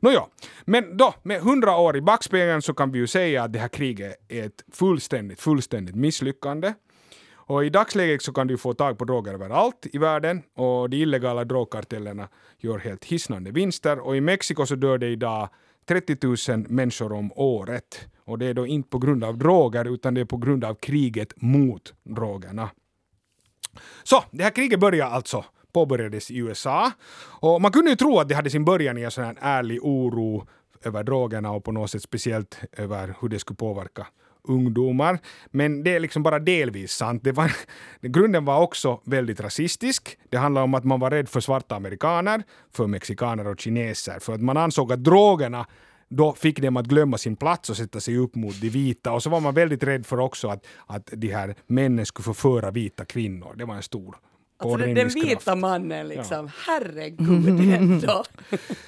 [0.00, 0.26] Nåja,
[0.64, 3.68] men då med hundra år i backspegeln så kan vi ju säga att det här
[3.68, 6.74] kriget är ett fullständigt, fullständigt misslyckande.
[7.48, 10.96] Och i dagsläget så kan du få tag på droger överallt i världen och de
[10.96, 12.28] illegala drogkartellerna
[12.58, 15.48] gör helt hisnande vinster och i Mexiko så dör det idag
[15.88, 18.08] 30 000 människor om året.
[18.24, 20.74] Och det är då inte på grund av droger utan det är på grund av
[20.74, 22.70] kriget mot drogerna.
[24.02, 25.44] Så, det här kriget börjar alltså
[25.76, 26.92] påbörjades i USA.
[27.40, 29.78] Och man kunde ju tro att det hade sin början i en sån här ärlig
[29.82, 30.46] oro
[30.84, 34.06] över drogerna och på något sätt speciellt över hur det skulle påverka
[34.48, 35.18] ungdomar.
[35.50, 37.24] Men det är liksom bara delvis sant.
[37.24, 37.52] Det var,
[38.00, 40.18] grunden var också väldigt rasistisk.
[40.30, 44.18] Det handlar om att man var rädd för svarta amerikaner, för mexikaner och kineser.
[44.20, 45.66] För att man ansåg att drogerna
[46.08, 49.12] då fick dem att glömma sin plats och sätta sig upp mot de vita.
[49.12, 52.70] Och så var man väldigt rädd för också att, att de här männen skulle förföra
[52.70, 53.54] vita kvinnor.
[53.56, 54.16] Det var en stor
[54.58, 56.52] Alltså den, den vita mannen liksom, ja.
[56.66, 58.24] herregud ändå.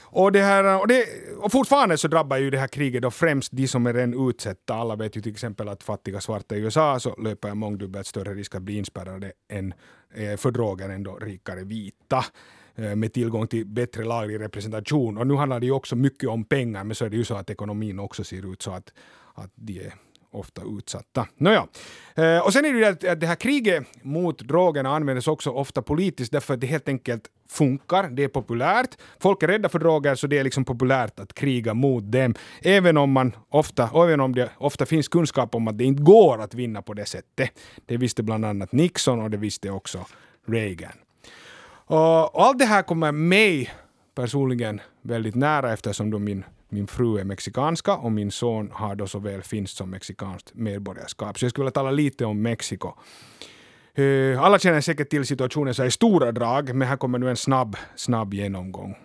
[0.00, 1.04] och, det här, och, det,
[1.38, 4.74] och fortfarande så drabbar ju det här kriget då främst de som är redan utsatta.
[4.74, 8.54] Alla vet ju till exempel att fattiga svarta i USA så löper mångdubbelt större risk
[8.54, 9.74] att bli inspärrade än,
[10.14, 12.24] eh, för droger än då rikare vita
[12.74, 15.18] eh, med tillgång till bättre laglig representation.
[15.18, 17.34] Och nu handlar det ju också mycket om pengar, men så är det ju så
[17.34, 18.92] att ekonomin också ser ut så att,
[19.34, 19.94] att de är
[20.38, 21.26] ofta utsatta.
[21.36, 21.66] Nåja.
[22.14, 25.82] Eh, och sen är det ju att det här kriget mot drogerna används också ofta
[25.82, 28.96] politiskt därför att det helt enkelt funkar, det är populärt.
[29.20, 32.34] Folk är rädda för droger så det är liksom populärt att kriga mot dem.
[32.62, 36.42] Även om, man ofta, även om det ofta finns kunskap om att det inte går
[36.42, 37.50] att vinna på det sättet.
[37.86, 40.06] Det visste bland annat Nixon och det visste också
[40.46, 40.92] Reagan.
[41.90, 43.70] Och allt det här kommer mig
[44.14, 49.06] personligen väldigt nära eftersom då min min fru är mexikanska och min son har då
[49.06, 51.38] såväl finskt som mexikanskt medborgarskap.
[51.38, 52.94] Så jag skulle vilja tala lite om Mexiko.
[53.94, 57.36] Eh, alla känner säkert till situationen så i stora drag, men här kommer nu en
[57.36, 58.96] snabb, snabb genomgång.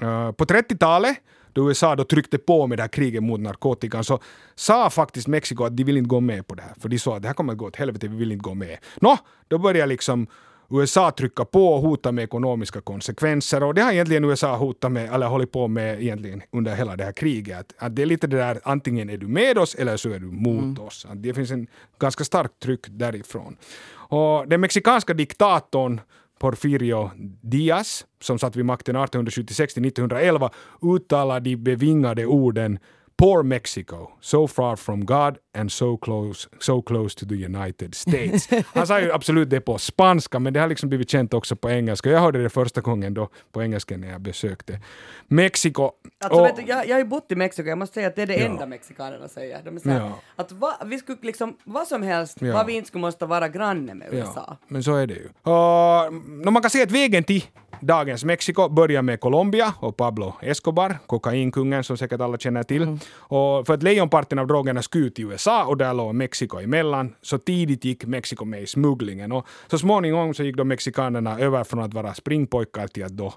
[0.00, 1.16] Eh, på 30-talet
[1.52, 4.18] då USA då tryckte på med det här kriget mot narkotikan så
[4.54, 6.74] sa faktiskt Mexiko att de vill inte gå med på det här.
[6.80, 8.54] För de sa att det här kommer att gå åt helvete, vi vill inte gå
[8.54, 8.78] med.
[9.00, 9.18] Nå,
[9.48, 10.26] då började liksom
[10.70, 15.14] USA trycka på och hota med ekonomiska konsekvenser och det har egentligen USA hotat med,
[15.14, 17.58] eller hållit på med egentligen under hela det här kriget.
[17.58, 20.18] Att, att det är lite det där, antingen är du med oss eller så är
[20.18, 20.82] du mot mm.
[20.82, 21.06] oss.
[21.10, 21.66] Att det finns en
[21.98, 23.56] ganska starkt tryck därifrån.
[23.92, 26.00] Och den mexikanska diktatorn
[26.38, 30.50] Porfirio Diaz, som satt vid makten 1876 till 1911,
[30.82, 32.78] uttalade de bevingade orden
[33.20, 38.48] Poor Mexico, so far from God and so close, so close to the United States.
[38.74, 41.70] Han sa ju absolut det på spanska, men det har liksom blivit känt också på
[41.70, 42.10] engelska.
[42.10, 44.80] Jag hörde det första gången då på engelska när jag besökte
[45.28, 45.90] Mexiko.
[46.24, 48.22] Alltså, och, du, jag, jag har ju bott i Mexiko, jag måste säga att det
[48.22, 48.46] är det ja.
[48.46, 49.62] enda mexikanerna säger.
[49.64, 50.20] De säger ja.
[50.36, 52.54] att va, vi skulle liksom, vad som helst, ja.
[52.54, 54.44] vad vi inte skulle måste vara granne med USA.
[54.46, 55.28] Ja, men så är det ju.
[55.52, 57.44] Och, man kan säga att vägen till
[57.80, 62.82] dagens Mexiko börjar med Colombia och Pablo Escobar, kokainkungen som säkert alla känner till.
[62.82, 62.98] Mm.
[63.12, 67.14] Och för att lejonparten av drogerna skulle ut till USA och där låg Mexiko emellan,
[67.22, 69.32] så tidigt gick Mexiko med i smugglingen.
[69.32, 73.34] Och så småningom så gick då mexikanerna över från att vara springpojkar till att då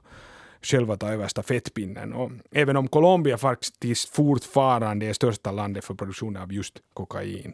[0.61, 2.13] själva ta över stafettpinnen.
[2.13, 7.53] Och även om Colombia faktiskt fortfarande är största landet för produktion av just kokain.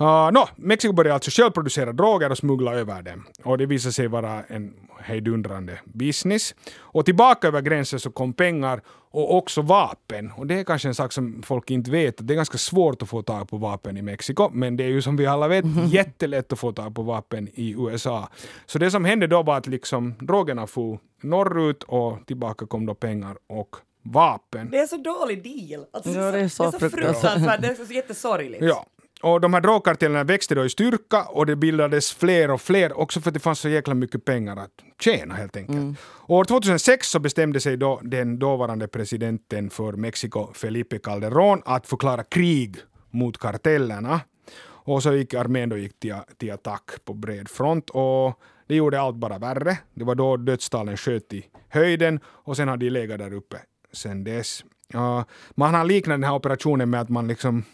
[0.00, 3.26] Uh, no, Mexiko började alltså själv producera droger och smuggla över dem.
[3.44, 6.54] Och det visade sig vara en hejdundrande business.
[6.78, 8.80] Och tillbaka över gränsen så kom pengar
[9.10, 10.32] och också vapen.
[10.36, 12.14] Och det är kanske en sak som folk inte vet.
[12.18, 15.02] Det är ganska svårt att få tag på vapen i Mexiko, men det är ju
[15.02, 18.28] som vi alla vet jättelätt att få tag på vapen i USA.
[18.66, 22.94] Så det som hände då var att liksom drogerna for norrut och tillbaka kom då
[22.94, 24.70] pengar och vapen.
[24.70, 25.86] Det är så dålig deal.
[25.92, 27.62] Alltså, ja, det är så, det är så fruktansvärt.
[27.62, 28.64] Det är så jättesorgligt.
[28.64, 28.86] Ja.
[29.22, 33.20] Och de här drogkartellerna växte då i styrka och det bildades fler och fler också
[33.20, 35.78] för att det fanns så jäkla mycket pengar att tjäna helt enkelt.
[35.78, 35.96] Mm.
[36.26, 42.22] År 2006 så bestämde sig då den dåvarande presidenten för Mexiko, Felipe Calderón, att förklara
[42.22, 42.76] krig
[43.10, 44.20] mot kartellerna.
[44.64, 49.00] Och så gick armén då gick till, till attack på bred front och det gjorde
[49.00, 49.78] allt bara värre.
[49.94, 53.56] Det var då dödstalen sköt i höjden och sen har de legat där uppe
[53.92, 54.64] sen dess.
[54.94, 57.64] Uh, man har liknat den här operationen med att man liksom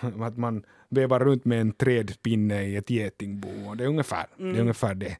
[0.20, 3.74] att man vevar runt med en trädpinne i ett getingbo.
[3.74, 4.38] Det är ungefär, mm.
[4.38, 4.60] det är mm.
[4.60, 5.16] ungefär det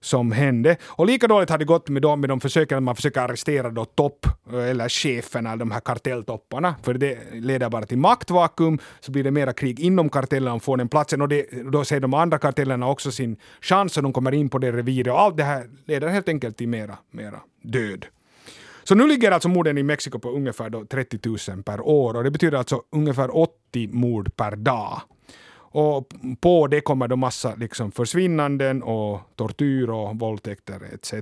[0.00, 0.76] som hände.
[0.84, 3.70] Och lika dåligt har det gått med dem med de försöken att man försöker arrestera
[3.70, 6.74] då topp eller cheferna, de här kartelltopparna.
[6.82, 10.76] För det leder bara till maktvakuum, så blir det mera krig inom kartellen och får
[10.76, 14.34] den platsen och det, då ser de andra kartellerna också sin chans och de kommer
[14.34, 18.06] in på det reviret och allt det här leder helt enkelt till mera, mera död.
[18.84, 22.24] Så nu ligger alltså morden i Mexiko på ungefär då 30 000 per år och
[22.24, 25.00] det betyder alltså ungefär 80 mord per dag.
[25.74, 26.08] Och
[26.40, 31.14] på det kommer då massa liksom försvinnanden och tortyr och våldtäkter etc.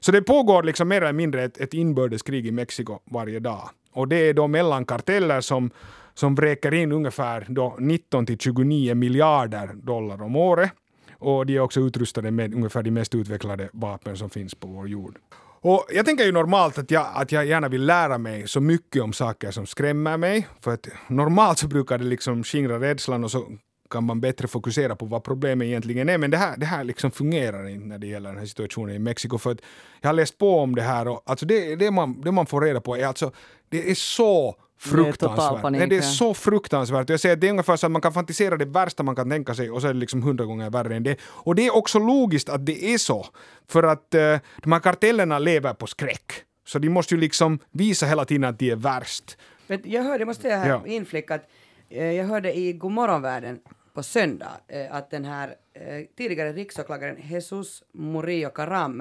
[0.00, 3.70] Så det pågår liksom mer eller mindre ett, ett inbördeskrig i Mexiko varje dag.
[3.92, 5.70] Och det är då mellan karteller som,
[6.14, 10.70] som vräker in ungefär då 19 till 29 miljarder dollar om året.
[11.12, 14.88] Och de är också utrustade med ungefär de mest utvecklade vapen som finns på vår
[14.88, 15.18] jord.
[15.60, 19.02] Och jag tänker ju normalt att jag, att jag gärna vill lära mig så mycket
[19.02, 20.48] om saker som skrämmer mig.
[20.60, 23.46] För att normalt så brukar det liksom skingra rädslan och så
[23.90, 26.18] kan man bättre fokusera på vad problemet egentligen är.
[26.18, 28.98] Men det här, det här liksom fungerar inte när det gäller den här situationen i
[28.98, 29.38] Mexiko.
[29.38, 29.58] För att
[30.00, 32.60] jag har läst på om det här och alltså det, det, man, det man får
[32.60, 33.32] reda på är alltså,
[33.68, 35.62] det är så fruktansvärt.
[35.62, 37.10] panik, Nej, det är så fruktansvärt.
[37.10, 39.30] Jag säger att det är ungefär så att man kan fantisera det värsta man kan
[39.30, 41.16] tänka sig och så är det liksom hundra gånger värre än det.
[41.22, 43.26] Och det är också logiskt att det är så.
[43.68, 46.32] För att eh, de här kartellerna lever på skräck.
[46.66, 49.36] Så de måste ju liksom visa hela tiden att de är värst.
[49.84, 50.82] Jag hörde, jag måste säga här Ja.
[50.86, 51.48] inflicka att
[51.90, 53.58] eh, jag hörde i Godmorgonvärlden
[53.98, 59.00] på söndag eh, att den här eh, tidigare riksåklagaren Jesus Murillo Caram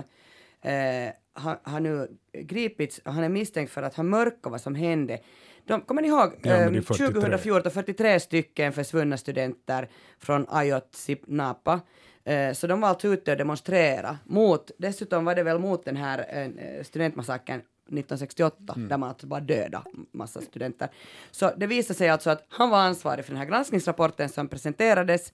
[0.61, 4.75] eh, har, har nu gripits och han är misstänkt för att ha mörkat vad som
[4.75, 5.19] hände.
[5.65, 6.33] De, kommer ni ihåg?
[6.41, 7.07] Ja, men det är eh, 43.
[7.07, 11.81] 2014 43 stycken försvunna studenter från Ayotzinapa.
[12.23, 15.95] Eh, Så de var alltså ute och demonstrera mot, dessutom var det väl mot den
[15.97, 20.89] här eh, studentmassakern 1968, där man alltså bara döda massa studenter.
[21.31, 25.33] Så det visade sig alltså att han var ansvarig för den här granskningsrapporten som presenterades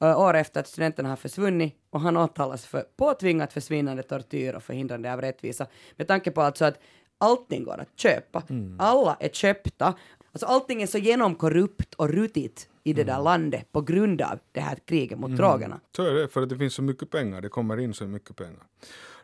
[0.00, 4.62] eh, år efter att studenterna har försvunnit och han åtalas för påtvingat försvinnande, tortyr och
[4.62, 5.66] förhindrande av rättvisa.
[5.96, 6.80] Med tanke på alltså att
[7.18, 8.42] allting går att köpa.
[8.78, 9.94] Alla är köpta.
[10.32, 14.60] Alltså allting är så genomkorrupt och rutigt i det där landet på grund av det
[14.60, 15.80] här kriget mot drogerna.
[15.96, 17.40] Så är det, för att det finns så mycket pengar.
[17.40, 18.62] Det kommer in så mycket pengar.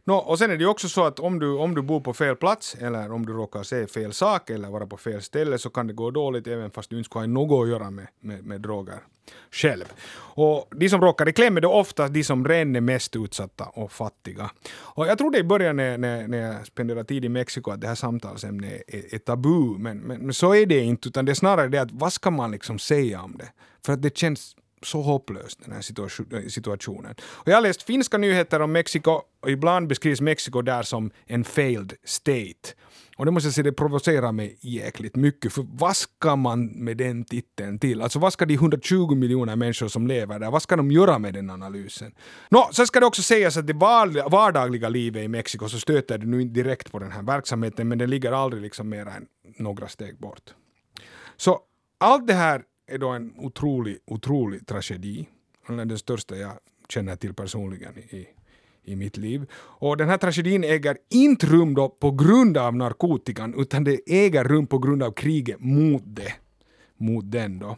[0.07, 2.15] No, och sen är det ju också så att om du, om du bor på
[2.15, 5.71] fel plats eller om du råkar se fel sak eller vara på fel ställe så
[5.71, 8.47] kan det gå dåligt även fast du inte skulle ha något att göra med, med,
[8.47, 8.99] med droger
[9.51, 9.85] själv.
[10.17, 13.65] Och de som råkar i kläm är då ofta de som redan är mest utsatta
[13.65, 14.51] och fattiga.
[14.77, 17.89] Och jag trodde i början när, när, när jag spenderade tid i Mexiko att det
[17.89, 21.35] här samtalsämnet är, är tabu, men, men, men så är det inte, utan det är
[21.35, 23.49] snarare det att vad ska man liksom säga om det?
[23.87, 25.85] För att det känns så hopplöst, den här
[26.35, 27.15] eh, situationen.
[27.23, 31.45] Och jag har läst finska nyheter om Mexiko och ibland beskrivs Mexiko där som en
[31.45, 32.75] failed state.
[33.17, 36.97] Och det måste jag säga, det provocerar mig jäkligt mycket, för vad ska man med
[36.97, 38.03] den titeln till?
[38.03, 41.35] Alltså vad ska de 120 miljoner människor som lever där, vad ska de göra med
[41.35, 42.15] den analysen?
[42.49, 46.27] Nå, sen ska det också sägas att det vardagliga livet i Mexiko så stöter det
[46.27, 49.27] nu inte direkt på den här verksamheten, men det ligger aldrig liksom mer än
[49.59, 50.55] några steg bort.
[51.37, 51.61] Så
[51.99, 55.29] allt det här är då en otrolig, otrolig tragedi.
[55.69, 56.53] Den största jag
[56.89, 58.27] känner till personligen i,
[58.85, 59.51] i mitt liv.
[59.57, 64.45] Och den här tragedin äger inte rum då på grund av narkotikan, utan det äger
[64.45, 66.35] rum på grund av kriget mot det.
[66.97, 67.77] Mot den då.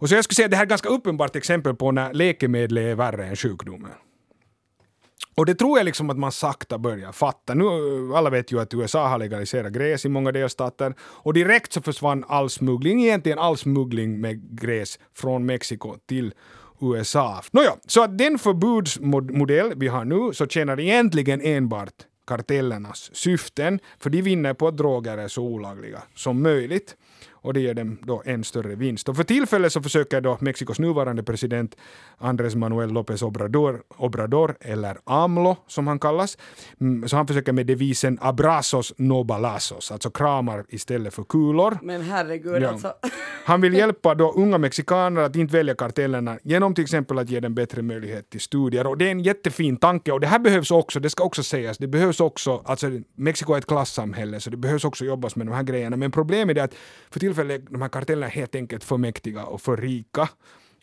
[0.00, 2.14] Och så jag skulle säga att det här är ett ganska uppenbart exempel på när
[2.14, 3.90] läkemedel är värre än sjukdomen.
[5.38, 7.54] Och det tror jag liksom att man sakta börjar fatta.
[7.54, 11.72] Nu, eh, alla vet ju att USA har legaliserat gräs i många delstater och direkt
[11.72, 16.34] så försvann all smuggling, egentligen all smuggling med gräs från Mexiko till
[16.80, 17.42] USA.
[17.50, 21.94] Nåja, så att den förbudsmodell vi har nu så tjänar egentligen enbart
[22.26, 26.96] kartellernas syften, för de vinner på att droger är så olagliga som möjligt
[27.42, 29.08] och det ger dem då en större vinst.
[29.08, 31.76] Och för tillfället så försöker då Mexikos nuvarande president
[32.18, 36.38] Andrés Manuel López Obrador, Obrador eller AMLO som han kallas,
[36.80, 41.78] mm, så han försöker med devisen abrazos no balazos, alltså kramar istället för kulor.
[41.82, 42.68] Men herregud Ja.
[42.68, 42.92] alltså.
[43.44, 47.40] Han vill hjälpa då unga mexikaner att inte välja kartellerna genom till exempel att ge
[47.40, 48.86] dem bättre möjlighet till studier.
[48.86, 51.78] Och det är en jättefin tanke och det här behövs också, det ska också sägas,
[51.78, 55.52] det behövs också, alltså Mexiko är ett klassamhälle så det behövs också jobbas med de
[55.54, 55.96] här grejerna.
[55.96, 56.74] Men problemet är att
[57.10, 60.28] för tillfälle är de här kartellerna helt enkelt för mäktiga och för rika.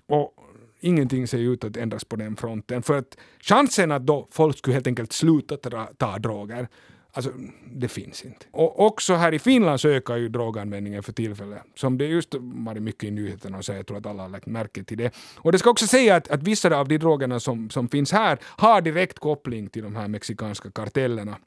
[0.08, 0.34] Och
[0.80, 2.84] ingenting ser ut att ändras på den fronten.
[2.84, 6.68] För att chansen att då folk skulle helt enkelt sluta ta, ta droger
[7.16, 7.32] Alltså,
[7.72, 8.46] det finns inte.
[8.52, 11.62] Och också här i Finland så ökar ju droganvändningen för tillfället.
[11.76, 14.46] Som det just varit mycket i nyheterna och så jag tror att alla har lagt
[14.46, 15.16] märke till det.
[15.38, 18.40] Och det ska också säga att, att vissa av de drogerna som, som finns här
[18.44, 21.38] har direkt koppling till de här mexikanska kartellerna.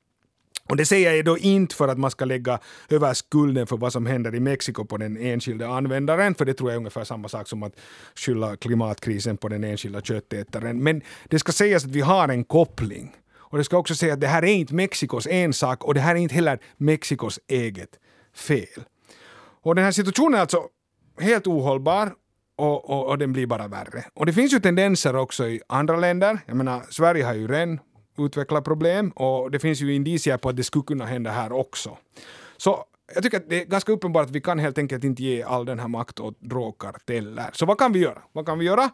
[0.69, 3.93] Och det säger jag då inte för att man ska lägga över skulden för vad
[3.93, 7.29] som händer i Mexiko på den enskilda användaren, för det tror jag är ungefär samma
[7.29, 7.73] sak som att
[8.15, 10.83] skylla klimatkrisen på den enskilda köttätaren.
[10.83, 13.17] Men det ska sägas att vi har en koppling.
[13.37, 16.15] Och det ska också sägas att det här är inte Mexikos ensak och det här
[16.15, 17.91] är inte heller Mexikos eget
[18.35, 18.85] fel.
[19.63, 20.63] Och den här situationen är alltså
[21.21, 22.13] helt ohållbar
[22.57, 24.05] och, och, och den blir bara värre.
[24.15, 26.39] Och det finns ju tendenser också i andra länder.
[26.47, 27.81] Jag menar, Sverige har ju redan
[28.23, 31.97] utvecklar problem och det finns ju indicier på att det skulle kunna hända här också.
[32.57, 35.43] Så jag tycker att det är ganska uppenbart att vi kan helt enkelt inte ge
[35.43, 37.51] all den här makt åt drogkarteller.
[37.53, 38.23] Så vad kan vi göra?
[38.33, 38.91] Vad kan vi göra?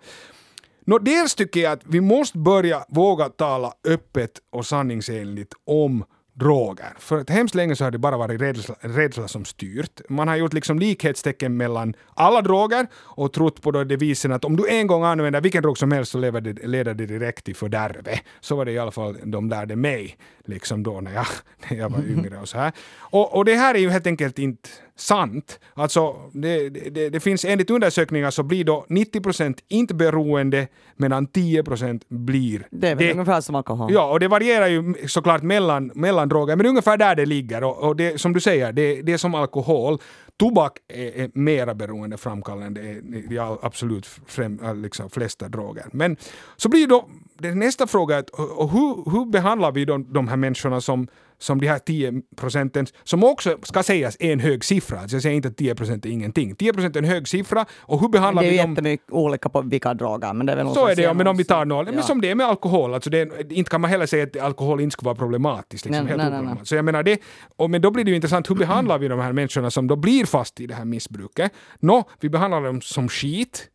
[0.87, 6.93] Nå, dels tycker jag att vi måste börja våga tala öppet och sanningsenligt om droger.
[6.99, 10.01] För att hemskt länge så har det bara varit rädsla, rädsla som styrt.
[10.09, 14.57] Man har gjort liksom likhetstecken mellan alla droger och trott på då devisen att om
[14.57, 17.57] du en gång använder vilken drog som helst så leder det, leder det direkt till
[17.57, 18.21] fördärve.
[18.41, 21.27] Så var det i alla fall de lärde mig liksom då när jag,
[21.71, 22.73] när jag var yngre och så här.
[22.97, 25.61] Och, och det här är ju helt enkelt inte sant.
[25.75, 32.03] Alltså, det, det, det finns enligt undersökningar så blir då 90% inte beroende medan 10%
[32.09, 33.93] blir Det är väl ungefär som alkohol.
[33.93, 37.27] Ja, och det varierar ju såklart mellan, mellan droger, men det är ungefär där det
[37.27, 37.65] ligger.
[37.65, 39.99] Och, och det, som du säger, det, det är som alkohol.
[40.37, 45.87] Tobak är, är mera beroendeframkallande än de absolut främ, liksom flesta droger.
[45.93, 46.17] Men
[46.57, 47.09] så blir då
[47.49, 51.61] det nästa fråga, att, och hur, hur behandlar vi de, de här människorna som som
[51.61, 55.01] de här 10 procenten, som också ska sägas är en hög siffra.
[55.01, 56.55] Alltså jag säger inte att 10 procent är ingenting.
[56.57, 58.57] 10 procent är en hög siffra och hur behandlar vi dem?
[58.57, 61.15] Det är ju jättemycket olika på vilka droger, men det är väl Så är det,
[61.15, 61.87] men om vi tar noll.
[61.87, 61.93] Ja.
[61.93, 64.37] Men som det är med alkohol, alltså det är, inte kan man heller säga att
[64.37, 65.85] alkohol inte skulle vara problematiskt.
[65.85, 66.69] Liksom, Nej, nej, nej, oproblematiskt.
[66.69, 67.21] Så jag menar det,
[67.57, 69.97] och, men då blir det ju intressant, hur behandlar vi de här människorna som då
[69.97, 71.53] blir fast i det här missbruket?
[71.81, 73.71] Nå, vi behandlar dem som skit.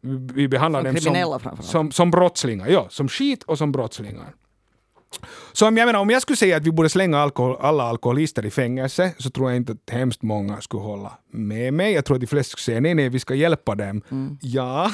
[0.00, 2.68] Vi- behandlar Som dem som, som, som brottslingar.
[2.68, 4.34] Ja, som skit och som brottslingar.
[5.52, 8.46] Så om jag, menar, om jag skulle säga att vi borde slänga alkohol, alla alkoholister
[8.46, 11.92] i fängelse så tror jag inte att hemskt många skulle hålla med mig.
[11.92, 14.02] Jag tror att de flesta skulle säga nej, nej, vi ska hjälpa dem.
[14.40, 14.90] Ja.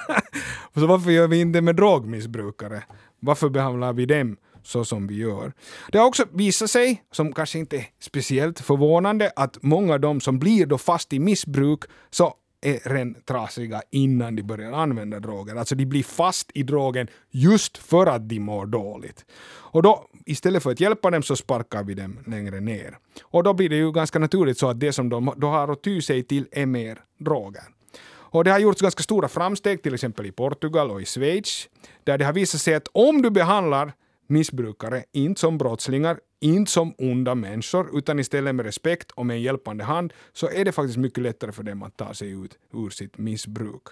[0.74, 2.82] så varför gör vi inte med drogmissbrukare?
[3.20, 5.52] Varför behandlar vi dem så som vi gör?
[5.92, 10.20] Det har också visat sig, som kanske inte är speciellt förvånande, att många av de
[10.20, 11.80] som blir då fast i missbruk
[12.10, 12.34] så
[12.66, 15.56] är redan trasiga innan de börjar använda droger.
[15.56, 19.24] Alltså de blir fast i drogen just för att de mår dåligt.
[19.48, 22.98] Och då istället för att hjälpa dem så sparkar vi dem längre ner.
[23.22, 25.82] Och då blir det ju ganska naturligt så att det som de då har att
[25.82, 27.62] ty sig till är mer droger.
[28.08, 31.68] Och det har gjorts ganska stora framsteg till exempel i Portugal och i Schweiz
[32.04, 33.92] där det har visat sig att om du behandlar
[34.28, 39.42] missbrukare inte som brottslingar, inte som onda människor utan istället med respekt och med en
[39.42, 42.90] hjälpande hand så är det faktiskt mycket lättare för dem att ta sig ut ur
[42.90, 43.82] sitt missbruk.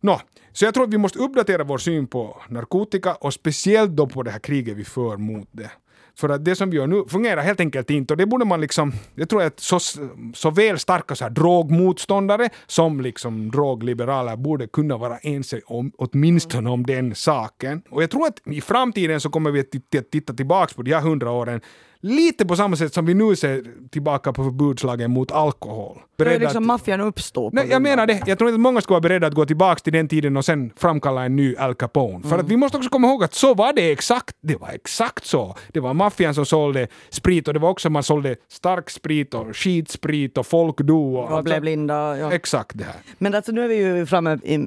[0.00, 0.20] Nå,
[0.52, 4.22] så jag tror att vi måste uppdatera vår syn på narkotika och speciellt då på
[4.22, 5.70] det här kriget vi för mot det.
[6.20, 8.60] För att det som vi gör nu fungerar helt enkelt inte och det borde man
[8.60, 9.78] liksom, jag tror att så,
[10.34, 16.86] såväl starka så här drogmotståndare som liksom drogliberaler borde kunna vara ense om åtminstone om
[16.86, 17.82] den saken.
[17.90, 19.70] Och jag tror att i framtiden så kommer vi att
[20.10, 21.60] titta, tillbaka på de här hundra åren
[22.00, 25.98] lite på samma sätt som vi nu ser tillbaka på förbudslagen mot alkohol.
[26.16, 27.54] Det är Beredda liksom att- maffian uppstod.
[27.54, 28.22] Nej, jag menar det.
[28.26, 30.44] Jag tror inte att många skulle vara beredda att gå tillbaka till den tiden och
[30.44, 32.28] sen framkalla en ny Al Capone.
[32.28, 34.36] För att vi måste också komma ihåg att så var det exakt.
[34.40, 35.54] Det var exakt så.
[35.72, 39.56] Det var maffian som sålde sprit och det var också man sålde stark sprit och
[39.56, 41.14] skitsprit och folk dog.
[41.14, 42.18] Och Och allt blev blinda.
[42.18, 42.32] Ja.
[42.32, 42.96] Exakt det här.
[43.18, 44.58] Men alltså nu är vi ju framme i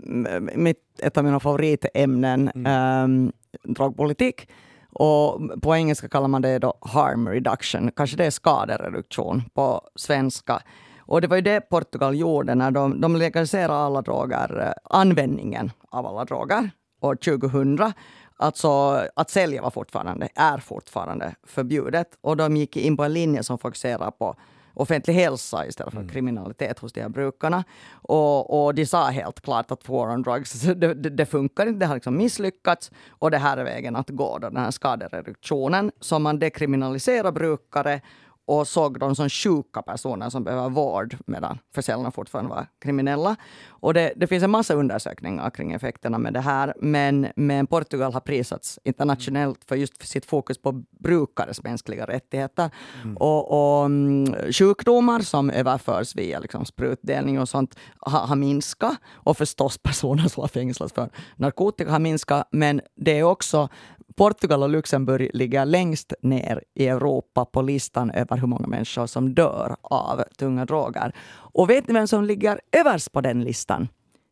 [0.56, 3.32] mitt, ett av mina favoritämnen, ehm,
[3.64, 4.48] drogpolitik.
[4.96, 10.62] Och på engelska kallar man det då harm reduction, kanske det är skadereduktion på svenska.
[11.00, 15.72] Och det var ju det Portugal gjorde när de, de legaliserade alla droger, eh, användningen
[15.90, 16.70] av alla droger
[17.02, 17.94] år 2000.
[18.38, 18.70] Alltså
[19.16, 22.08] att sälja var fortfarande, är fortfarande förbjudet.
[22.22, 24.36] Och de gick in på en linje som fokuserar på
[24.74, 27.64] offentlig hälsa istället för kriminalitet hos de här brukarna.
[27.92, 31.80] Och, och de sa helt klart att war on drugs, det, det, det funkar inte,
[31.80, 35.92] det har liksom misslyckats och det här är vägen att gå, då, den här skadereduktionen.
[36.00, 38.02] Så man dekriminaliserar brukare
[38.46, 43.36] och såg dem som sjuka personer som behöver vård medan försäljarna fortfarande var kriminella.
[43.68, 48.14] Och det, det finns en massa undersökningar kring effekterna med det här men, men Portugal
[48.14, 52.70] har prisats internationellt för just sitt fokus på brukares mänskliga rättigheter.
[53.16, 58.98] Och, och mm, sjukdomar som överförs via liksom, sprutdelning och sånt har, har minskat.
[59.14, 62.48] Och förstås personer som har fängslats för narkotika har minskat.
[62.52, 63.70] Men det är också
[64.16, 69.34] Portugal och Luxemburg ligger längst ner i Europa på listan över hur många människor som
[69.34, 71.16] dör av tunga droger.
[71.36, 73.88] Och vet ni vem som ligger överst på den listan?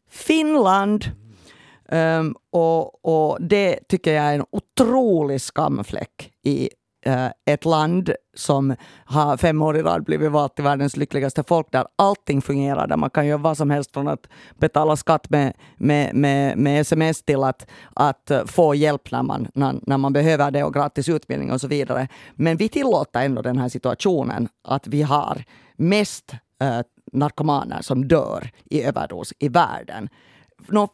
[0.10, 1.06] Finland!
[1.92, 6.70] Um, och, och det tycker jag är en otrolig skamfläck i
[7.06, 8.76] Eh, ett land som
[9.06, 12.98] har fem år i rad blivit valt till världens lyckligaste folk, där allting fungerar, där
[12.98, 14.28] man kan göra vad som helst från att
[14.60, 19.76] betala skatt med, med, med, med sms till att, att få hjälp när man, när,
[19.82, 22.08] när man behöver det och gratis utbildning och så vidare.
[22.36, 25.44] Men vi tillåter ändå den här situationen att vi har
[25.76, 26.80] mest eh,
[27.12, 30.10] narkomaner som dör i överdos i världen.
[30.68, 30.88] Nå,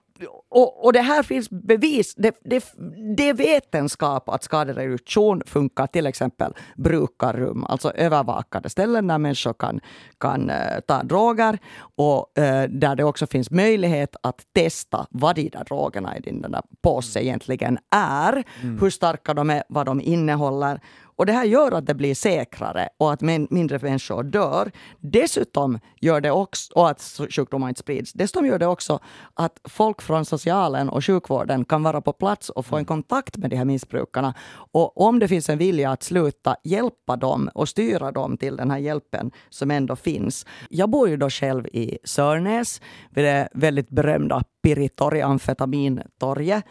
[0.50, 2.74] och, och det här finns bevis, det, det,
[3.18, 9.80] det är vetenskap att skadereduktion funkar, till exempel brukarrum, alltså övervakade ställen där människor kan,
[10.18, 11.60] kan uh, ta droger
[11.96, 16.42] och uh, där det också finns möjlighet att testa vad de där drogerna i din
[16.42, 18.44] den där påse egentligen är,
[18.80, 20.82] hur starka de är, vad de innehåller
[21.18, 24.72] Och det här gör att det blir säkrare och att mindre människor dör.
[25.00, 28.14] Dessutom gör det också, och att sjukdomar inte sprids.
[28.14, 29.00] Dessutom gör det också
[29.34, 33.50] att folk från socialen och sjukvården kan vara på plats och få en kontakt med
[33.50, 34.34] de här missbrukarna.
[34.72, 38.72] Och om det finns en vilja att sluta, hjälpa dem och styra dem till den
[38.72, 40.46] här hjälpen som ändå finns.
[40.70, 46.64] Jag bor ju då själv i Sörnäs, vid det väldigt berömda Piritorg, amfetamintorget.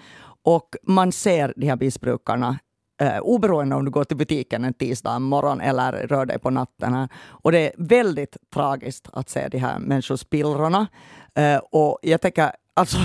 [0.44, 2.58] Och man ser de här missbrukarna
[3.00, 6.94] eh, oberoende om du går till butiken en tisdag morgon eller rör dig på natten.
[6.94, 7.08] Här.
[7.28, 10.86] Och det är väldigt tragiskt att se de här människospillrorna.
[11.34, 12.98] Eh, och jag tänker, alltså,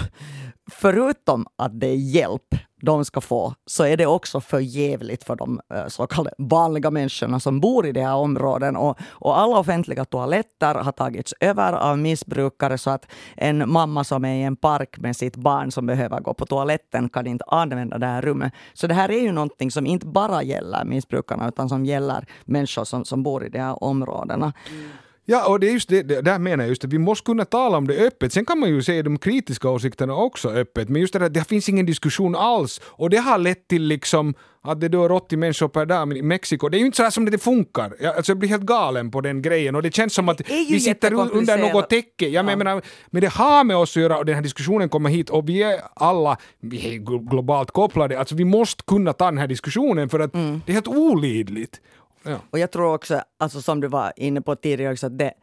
[0.71, 5.36] förutom att det är hjälp de ska få, så är det också för jävligt för
[5.36, 8.75] de eh, så kallade vanliga människorna som bor i de här områden.
[8.75, 14.25] Och, och alla offentliga toaletter har tagits över av missbrukare så att en mamma som
[14.25, 17.97] är i en park med sitt barn som behöver gå på toaletten kan inte använda
[17.97, 18.53] det här rummet.
[18.73, 22.84] Så det här är ju någonting som inte bara gäller missbrukarna utan som gäller människor
[22.84, 24.53] som, som bor i de här områdena.
[24.69, 24.91] Mm.
[25.26, 27.45] Ja, och det är just det, det, där menar jag just det, vi måste kunna
[27.45, 28.34] tala om det öppet.
[28.34, 31.47] Sen kan man ju se de kritiska åsikterna också öppet, men just det där, det
[31.47, 32.82] finns ingen diskussion alls.
[32.86, 36.69] Och det har lett till liksom att det dör 80 människor per dag i Mexiko.
[36.69, 37.93] Det är ju inte så här som det funkar.
[37.99, 40.80] Jag, alltså jag blir helt galen på den grejen och det känns som att vi
[40.80, 42.28] sitter under något täcke.
[42.28, 42.57] Ja, men, ja.
[42.57, 45.49] Menar, men det har med oss att göra och den här diskussionen kommer hit och
[45.49, 46.97] vi är alla vi är
[47.30, 48.19] globalt kopplade.
[48.19, 50.61] Alltså vi måste kunna ta den här diskussionen för att mm.
[50.65, 51.82] det är helt olidligt.
[52.24, 52.39] Ja.
[52.49, 55.34] Och jag tror också, alltså som du var inne på tidigare, också, att det,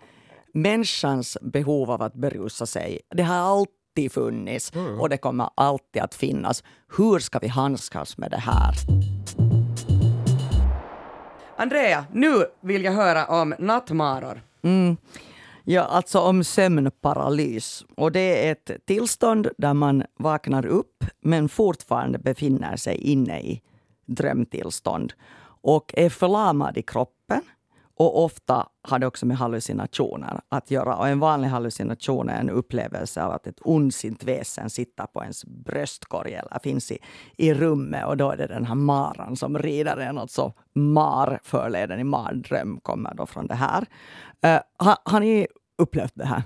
[0.53, 5.01] människans behov av att berusa sig, det har alltid funnits mm.
[5.01, 6.65] och det kommer alltid att finnas.
[6.97, 8.75] Hur ska vi handskas med det här?
[11.57, 14.43] Andrea, nu vill jag höra om nattmaror.
[14.63, 14.97] Mm.
[15.65, 17.85] Ja, alltså om sömnparalys.
[17.97, 23.63] Och det är ett tillstånd där man vaknar upp men fortfarande befinner sig inne i
[24.07, 25.13] drömtillstånd
[25.77, 27.41] och är förlamad i kroppen.
[27.95, 30.97] Och ofta har det också med hallucinationer att göra.
[30.97, 35.45] Och en vanlig hallucination är en upplevelse av att ett ondsint väsen sitter på ens
[35.45, 36.99] bröstkorg eller finns i,
[37.37, 38.07] i rummet.
[38.07, 40.19] Och då är det den här maran som rider en.
[40.19, 43.87] Alltså mar, förleden i mardröm, kommer då från det här.
[44.41, 45.47] Eh, uh, har, har ni
[45.79, 46.43] upplevt det här?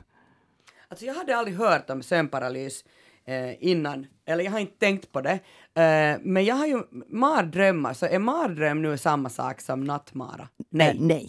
[0.89, 2.85] Alltså jag hade aldrig hört om sömnparalys
[3.25, 5.33] eh, innan, eller jag har inte tänkt på det.
[5.75, 10.49] Eh, men jag har ju mardrömmar, så är mardröm nu samma sak som nattmara?
[10.71, 10.97] Nej.
[11.01, 11.29] nej.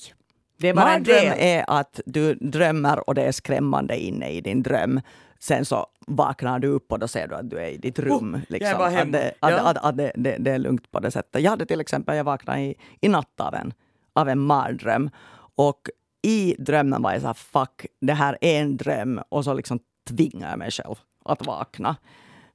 [0.57, 5.01] Det är Mardröm är att du drömmer och det är skrämmande inne i din dröm.
[5.39, 8.05] Sen så vaknar du upp och då ser du att du är i ditt oh,
[8.05, 8.35] rum.
[8.35, 8.81] Oh, liksom.
[8.81, 9.59] Att, det, att, ja.
[9.59, 11.41] att, att det, det, det, är lugnt på det sättet.
[11.41, 13.73] Jag hade till exempel, jag vaknade i, i natt av en,
[14.13, 15.09] av en mardröm.
[15.55, 15.89] Och
[16.21, 19.21] i drömmen var jag så här, fuck, det här är en dröm.
[19.29, 19.79] Och så liksom
[20.09, 21.95] tvingar jag mig själv att vakna.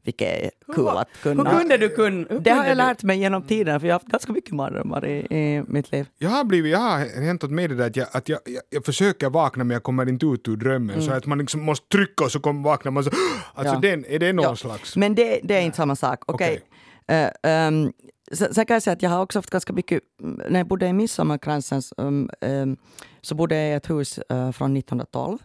[0.03, 1.51] Vilket är kul att kunna.
[1.51, 2.39] Hur kunde du kunna?
[2.41, 5.19] Det har jag lärt mig genom tiden, för jag har haft ganska mycket mardrömmar i,
[5.19, 6.07] i, mitt liv.
[6.19, 8.63] Jag har blivit, jag har hänt åt mig det där att, jag, att jag, jag,
[8.71, 10.95] jag försöker vakna men jag kommer inte ut ur drömmen.
[10.95, 11.07] Mm.
[11.07, 13.11] Så att man liksom måste trycka och så kommer vakna man så...
[13.55, 13.81] Alltså ja.
[13.81, 14.57] den, är det någon ja.
[14.57, 14.97] slags...
[14.97, 16.23] Men det, det är inte samma sak.
[16.27, 16.61] Okej.
[17.07, 17.25] Okay.
[17.25, 17.93] Uh, eh, um,
[18.33, 20.03] sen kan jag säga att jag har också haft ganska mycket,
[20.49, 22.77] när jag bodde i Midsommarkransen um, um,
[23.21, 25.39] så bodde jag i ett hus uh, från 1912.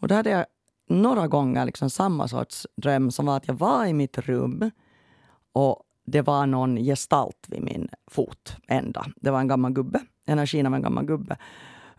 [0.00, 0.46] Och där hade jag
[0.92, 4.70] några gånger liksom samma sorts dröm som var att jag var i mitt rum
[5.52, 9.06] och det var någon gestalt vid min fot ända.
[9.16, 11.36] Det var en gammal gubbe, energin av en gammal gubbe.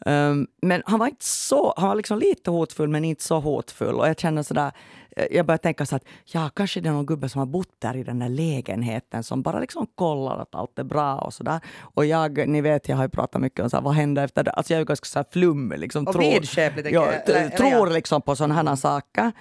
[0.06, 3.96] Um, men han var inte så, han var liksom lite hotfull men inte så hotfull.
[3.96, 4.72] Och jag kände sådär,
[5.16, 7.96] jag började tänka så att ja, kanske det är någon gubbe som har bott där
[7.96, 11.60] i den där lägenheten som bara liksom kollar att allt är bra och sådär.
[11.80, 14.44] Och jag, ni vet, jag har ju pratat mycket om så här, vad händer efter
[14.44, 14.52] det.
[14.52, 15.80] Alltså jag är ganska så här flummig.
[15.80, 17.14] Liksom, och vidskeplig, jag.
[17.28, 18.78] Jag tror liksom på sådana här mm.
[18.78, 19.32] saker.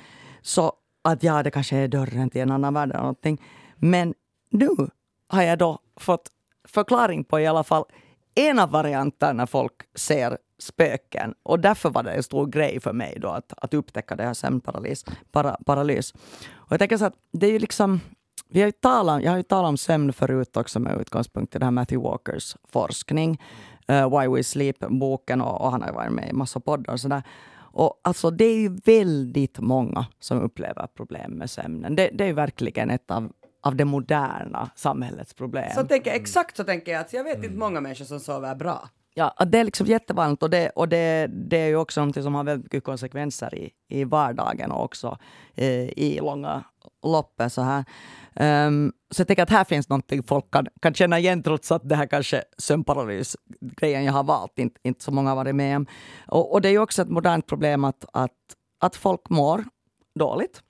[0.42, 0.72] Så
[1.04, 3.42] att ja, det kanske är dörren till en annan värld eller någonting.
[3.76, 4.14] Men
[4.50, 4.68] nu
[5.28, 6.28] har jag då fått
[6.68, 7.84] förklaring på i alla fall
[8.34, 11.34] en av varianterna när folk ser spöken.
[11.42, 14.34] Och därför var det en stor grej för mig då att, att upptäcka det här
[14.34, 15.04] sömnparalys.
[15.32, 16.12] Para, paralys.
[16.52, 18.00] Och jag tänker så att det är ju liksom
[18.48, 21.58] vi har ju talat, jag har ju talat om sömn förut också med utgångspunkt i
[21.58, 23.40] det här Matthew Walkers forskning.
[23.90, 27.00] Uh, Why We Sleep-boken och, och, han har ju varit med i massa poddar och
[27.00, 27.22] sådär.
[27.74, 31.96] Och alltså det är ju väldigt många som upplever problem med sömnen.
[31.96, 33.32] Det, det är ju verkligen ett av,
[33.62, 35.70] av det moderna samhällets problem.
[35.74, 37.00] Så tänker, exakt så tänker jag.
[37.00, 38.88] Att jag vet inte många människor som sover bra.
[39.14, 42.34] Ja, det är liksom jättevanligt och, det, och det, det är ju också något som
[42.34, 45.18] har väldigt mycket konsekvenser i, i vardagen och också
[45.54, 46.64] eh, i långa
[47.02, 47.52] loppet.
[47.52, 47.84] Så, här.
[48.66, 51.88] Um, så jag tänker att här finns någonting folk kan, kan känna igen trots att
[51.88, 55.86] det här kanske sömnparalys-grejen jag har valt inte, inte så många har varit med om.
[56.26, 58.30] Och, och, det är ju också ett modernt problem att, att,
[58.80, 59.64] att folk mår
[60.14, 60.62] dåligt.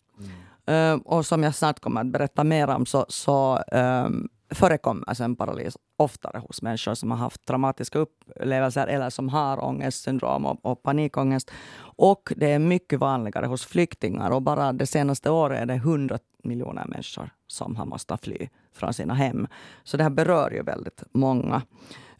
[0.66, 5.08] Ehm, och som jag snart kommer att berätta mer om så, så ehm, um, förekommer
[5.08, 10.66] alltså sömnparalys oftare hos människor som har haft traumatiska upplevelser eller som har ångestsyndrom och,
[10.66, 11.50] och panikångest.
[11.96, 16.18] Och det är mycket vanligare hos flyktingar och bara det senaste året är det 100
[16.44, 19.46] miljoner människor som har måste fly från sina hem.
[19.84, 21.62] Så det här berör ju väldigt många.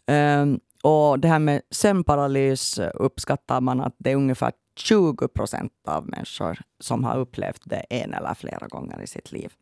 [0.07, 6.09] Um, och det här med sömnparalys uppskattar man att det är ungefär 20 procent av
[6.09, 9.53] människor som har upplevt det en eller flera gånger i sitt liv.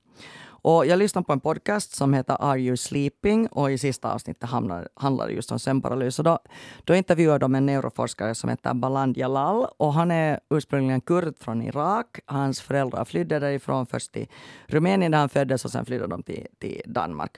[0.64, 3.48] Och jag lyssnade på en podcast som heter Are you sleeping?
[3.48, 6.16] Och i sista avsnittet handlar, handlar det just om sömnparalys.
[6.18, 6.40] då,
[6.84, 9.68] då intervjuade de en neuroforskare som heter Baland Jalal.
[9.78, 12.20] Och han är ursprungligen kurd från Irak.
[12.26, 14.28] Hans föräldrar flydde därifrån först till
[14.68, 17.38] Rumänien där han föddes och sen flydde de till, till Danmark.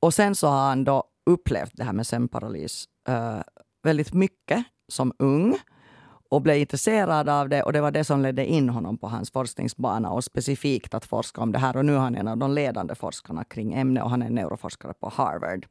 [0.00, 3.40] Och sen så har han då upplevt det här med sömnparalys uh,
[3.82, 5.58] väldigt mycket som ung
[6.32, 9.30] och blev intresserad av det och det var det som ledde in honom på hans
[9.30, 11.76] forskningsbana och specifikt att forska om det här.
[11.76, 14.92] Och nu är han en av de ledande forskarna kring ämnet och han är neuroforskare
[15.00, 15.66] på Harvard.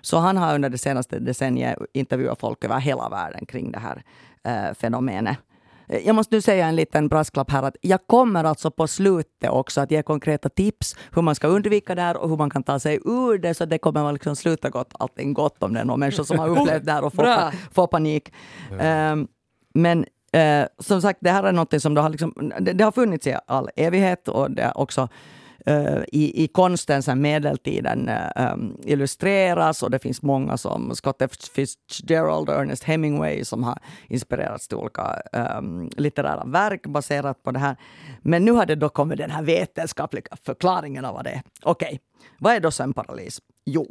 [0.00, 4.02] Så han har under det senaste decenniet intervjuat folk över hela världen kring det här
[4.44, 5.38] eh, fenomenet.
[6.04, 9.80] Jag måste nu säga en liten brasklapp här att jag kommer alltså på slutet också
[9.80, 12.78] att ge konkreta tips hur man ska undvika det här och hur man kan ta
[12.78, 13.54] sig ur det.
[13.54, 16.38] Så det kommer att liksom sluta gott, allting gott om det är någon människa som
[16.38, 18.32] har upplevt det här och får, får panik.
[18.70, 19.28] Um,
[19.74, 22.92] men eh, som sagt, det här är något som det har, liksom, det, det, har
[22.92, 25.08] funnits i all evighet och det också
[25.68, 31.22] uh, i, i konsten sedan medeltiden uh, um, illustreras och det finns många som Scott
[31.22, 31.30] F.
[31.54, 37.58] Fitzgerald och Ernest Hemingway som har inspirerats till olika um, litterära verk baserat på det
[37.58, 37.76] här.
[38.22, 41.42] Men nu har det då kommit den här vetenskapliga förklaringen av vad det är.
[41.62, 41.98] Okej, okay.
[42.38, 43.40] vad är då sömnparalys?
[43.64, 43.86] Jo,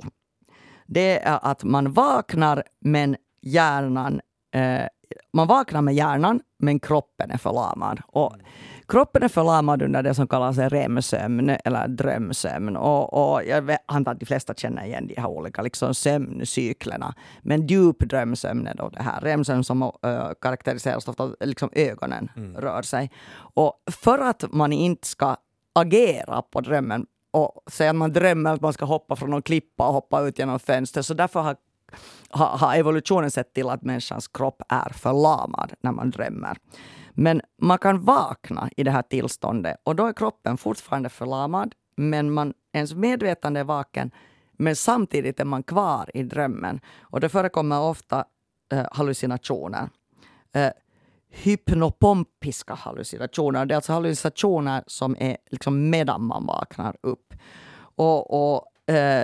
[0.86, 4.22] det är att man vaknar men hjärnan
[4.54, 4.86] eh,
[5.34, 8.02] man vaknar med hjärnan, men kroppen är förlamad.
[8.08, 8.36] Och
[8.88, 12.78] kroppen är förlamad under det som kallas REM-sömn eller drömsömn.
[12.78, 17.16] Och, och jag antar att de flesta känner igen de här olika liksom, sömncyklerna.
[17.42, 19.22] Men djup drömsömn är då det här.
[19.22, 19.92] REM-sömn som uh,
[20.42, 22.56] karaktäriseras ofta att liksom, ögonen mm.
[22.56, 23.12] rör sig.
[23.38, 25.36] Och för att man inte ska
[25.76, 29.88] agera på drömmen och säga att man drömmer att man ska hoppa från någon klippa
[29.88, 31.06] och hoppa ut genom fönstret.
[31.06, 31.56] Så därför har
[32.30, 36.58] har ha evolutionen sett till att människans kropp är förlamad när man drömmer.
[37.14, 42.32] Men man kan vakna i det här tillståndet och då är kroppen fortfarande förlamad men
[42.32, 44.12] man, ens medvetande är vaken
[44.58, 46.80] men samtidigt är man kvar i drömmen.
[47.00, 48.26] Och det förekommer ofta
[48.72, 49.90] eh, hallucinationer.
[50.54, 50.72] Eh,
[51.30, 53.66] hypnopompiska hallucinationer.
[53.66, 57.34] Det är alltså hallucinationer som är liksom medan man vaknar upp.
[57.80, 58.66] Och, och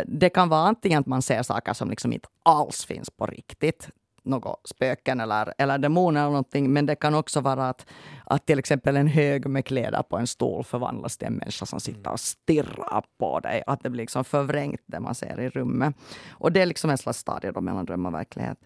[0.05, 3.89] det kan vara antingen att man ser saker som liksom inte alls finns på riktigt,
[4.26, 6.74] något spöken eller, eller demoner eller någonting.
[6.74, 7.86] Men det kan också vara att,
[8.26, 11.80] att till exempel en hög med kläder på en stol förvandlas till en människa som
[11.80, 13.63] sitter och stirrar på dig.
[13.68, 15.95] Att det blir liksom förvrängt det man ser i rummet.
[16.30, 18.57] Och det är liksom en slags stadie då mellan dröm och verklighet.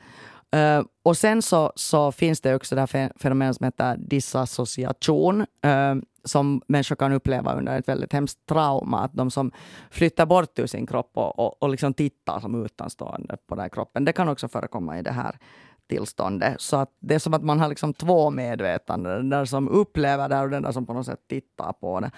[0.56, 5.42] Uh, och sen så, så finns det också det här fenomenet som heter disassociation.
[5.42, 9.00] Uh, som människor kan uppleva under ett väldigt hemskt trauma.
[9.00, 9.52] Att de som
[9.90, 13.70] flyttar bort ur sin kropp och, och, och liksom tittar som utanstående på den här
[13.70, 14.06] kroppen.
[14.06, 15.36] Det kan också förekomma i det här
[15.90, 16.62] tillståndet.
[16.62, 19.14] Så att det är som att man har liksom två medvetanden.
[19.14, 22.12] Den där som upplever det och den där som på något sätt tittar på det.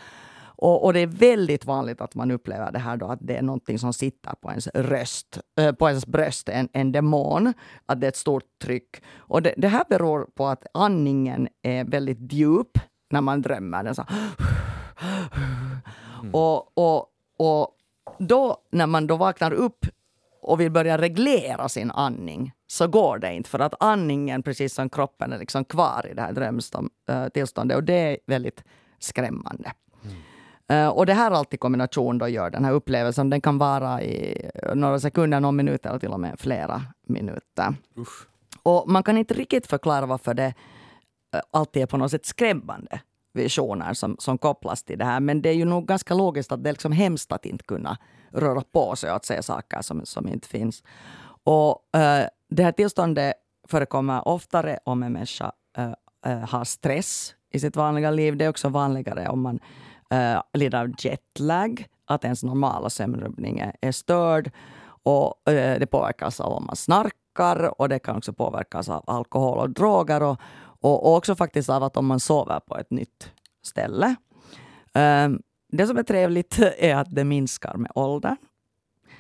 [0.62, 3.42] Och, och, det är väldigt vanligt att man upplever det här då, att det är
[3.42, 7.54] någonting som sitter på ens röst, eh, på ens bröst, en, en demon.
[7.86, 9.04] Att det är ett stort tryck.
[9.18, 12.78] Och det, det här beror på att andningen är väldigt djup
[13.12, 13.84] när man drömmer.
[13.84, 14.06] Den så
[16.20, 16.36] mm.
[16.36, 17.06] och, och,
[17.38, 17.78] och
[18.20, 19.86] då när man då vaknar upp
[20.42, 24.90] och vill börja reglera sin andning så går det inte för att andningen, precis som
[24.90, 28.64] kroppen, är liksom kvar i det här drömtillståndet och det är väldigt
[29.00, 29.72] skrämmande.
[30.72, 34.02] Uh, och det här allt i kombination då gör den här upplevelsen, den kan vara
[34.02, 37.76] i några sekunder, någon minut eller till och med flera minuter.
[37.96, 38.28] Uff.
[38.64, 40.54] Och man kan inte riktigt förklara varför det
[41.34, 43.02] Eh, alltid är på något sätt skrämmande
[43.34, 45.20] visioner som, som kopplas till det här.
[45.20, 47.98] Men det är ju nog ganska logiskt att det är liksom hemskt att inte kunna
[48.32, 50.84] röra på sig och att se saker som, som inte finns.
[51.44, 53.34] Och uh, det här tillståndet
[53.68, 58.38] förekommer oftare om en människa uh, har stress i sitt vanliga liv.
[58.38, 59.60] Det är också vanligare om man
[60.14, 64.52] uh, lider av jetlag, att ens normala sömnrubbning är störd.
[65.04, 69.70] Och det påverkas av om man snarkar och det kan också påverkas av alkohol och
[69.70, 70.24] droger.
[70.24, 70.38] Och,
[70.82, 73.32] och, och också faktiskt av att om man sover på ett nytt
[73.66, 74.16] ställe.
[74.94, 78.36] Um, det som är trevligt är att det minskar med åldern.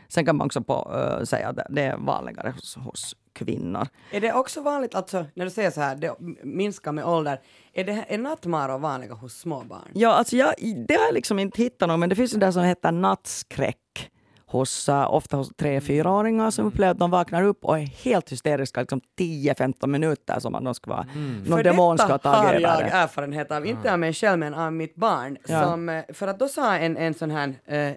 [0.07, 3.87] Sen kan man också på, uh, säga att det är vanligare hos, hos kvinnor.
[4.11, 7.41] Är det också vanligt, alltså när du säger så här, det minskar med ålder,
[7.73, 9.87] är, det, är nattmaror vanliga hos små barn?
[9.93, 10.53] Ja, alltså jag,
[10.87, 14.10] det har jag liksom inte hittat något, men det finns ju det som heter nattskräck
[14.51, 18.31] hos, uh, ofta hos tre fyraåringar som upplever att de vaknar upp och är helt
[18.31, 21.05] hysteriska liksom 10-15 minuter som att de ska vara
[21.47, 24.73] någon För demon ska ha har jag erfarenhet av, inte av mig själv men av
[24.73, 25.37] mitt barn.
[25.47, 25.63] Ja.
[25.63, 27.93] Som, eh, för att då sa en, en sån här eh,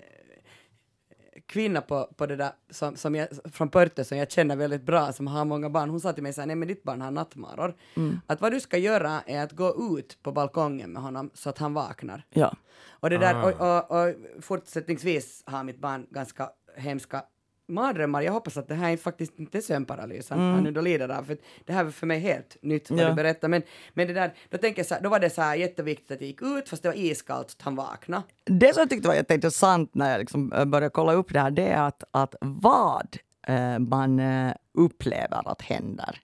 [1.47, 5.13] kvinna på, på det där som, som jag, från Pörte som jag känner väldigt bra
[5.13, 7.11] som har många barn, hon sa till mig så här, nej men ditt barn har
[7.11, 7.75] nattmaror.
[7.97, 8.21] Mm.
[8.27, 11.59] Att vad du ska göra är att gå ut på balkongen med honom så att
[11.59, 12.25] han vaknar.
[12.31, 12.57] Ja.
[12.91, 13.45] Och, det där, Ah.
[13.45, 17.23] och, och, och fortsättningsvis har mitt barn ganska hemska
[17.69, 18.23] mardrömmar.
[18.23, 21.09] Jag hoppas att det här är faktiskt inte är sömnparalys han, han nu då lider
[21.09, 21.25] av.
[21.25, 23.05] För det här är för mig helt nytt vad Mm.
[23.09, 23.11] Ja.
[23.11, 23.49] du berättar.
[23.49, 23.63] Men,
[23.95, 26.21] men det där, då, tänker jag så här, då var det så här jätteviktigt att
[26.21, 28.23] jag gick ut fast det var iskallt att han vaknade.
[28.45, 31.51] Det som jag tyckte var jätteintressant när jag liksom eh, började kolla upp det här,
[31.51, 36.21] det är att, att vad eh, man eh, upplever att händer,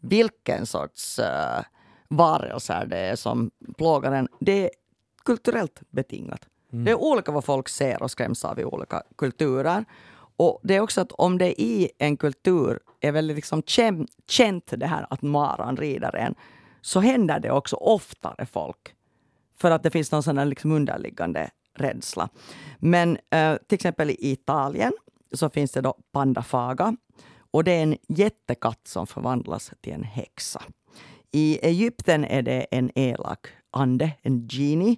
[0.00, 1.62] vilken sorts eh,
[2.08, 4.70] varelser det är som plågar en, det är
[5.24, 6.46] kulturellt betingat.
[6.72, 9.84] Det är olika vad folk ser och skräms av i olika kulturer.
[10.40, 13.62] Och det är också att om det i en kultur är väldigt liksom
[14.28, 16.34] känt det här att maran rider en,
[16.80, 18.94] så händer det också oftare folk.
[19.58, 22.28] För att det finns någon sån här liksom underliggande rädsla.
[22.78, 24.92] Men eh, till exempel i Italien
[25.32, 26.96] så finns det då pandafaga.
[27.50, 30.62] Och det är en jättekatt som förvandlas till en häxa.
[31.32, 34.96] I Egypten är det en elak ande, en genie.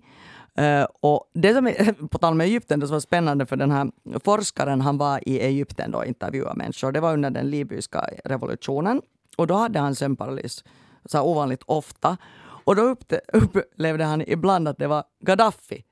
[0.58, 3.70] Eh, och det som är, på tal om Egypten, det som var spännande för den
[3.70, 3.90] här
[4.24, 6.92] forskaren, han var i Egypten då och intervjuade människor.
[6.92, 9.02] Det var under den libyska revolutionen.
[9.36, 10.64] Och då hade han sömnparalys
[11.04, 12.16] så här ovanligt ofta.
[12.64, 12.82] Och då
[13.32, 15.84] upplevde han ibland att det var Gaddafi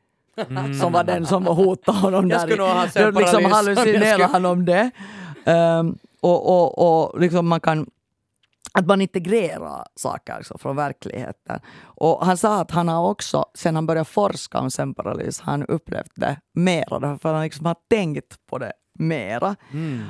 [0.81, 2.31] som var den som hotade honom.
[2.31, 4.91] Jag skulle nog ha Då sömnparalys liksom hallucinerade han om det.
[5.45, 7.87] Ehm, och och, och liksom man kan
[8.73, 11.61] att man integrerar saker alltså, från verkligheten.
[11.83, 16.13] Och han sa att han har också, sen han började forska om sömnparalys, han upplevt
[16.15, 19.57] det mera, att han liksom har tänkt på det mera.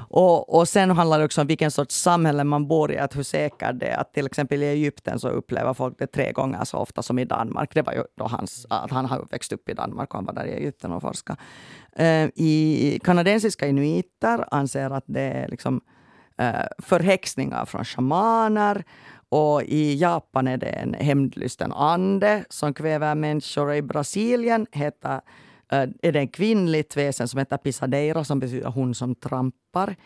[0.09, 3.23] Och, och sen handlar det också om vilken sorts samhälle man bor i, att hur
[3.23, 3.97] säkert det är.
[3.97, 7.25] Att till exempel i Egypten så upplever folk det tre gånger så ofta som i
[7.25, 7.75] Danmark.
[7.75, 10.33] Det var ju då hans, att han har växt upp i Danmark och han var
[10.33, 11.41] där i Egypten och forskade.
[11.97, 15.81] Eh, I kanadensiska inuiter anser att det är liksom
[16.41, 18.85] Eh, förhäxningar från shamaner.
[19.29, 23.75] Och i Japan är det en hämndlysten ande som kväver människor.
[23.75, 25.21] I Brasilien heter,
[25.73, 29.97] eh, är det en kvinnligt väsen som heter pisadeira som betyder hon som trampar.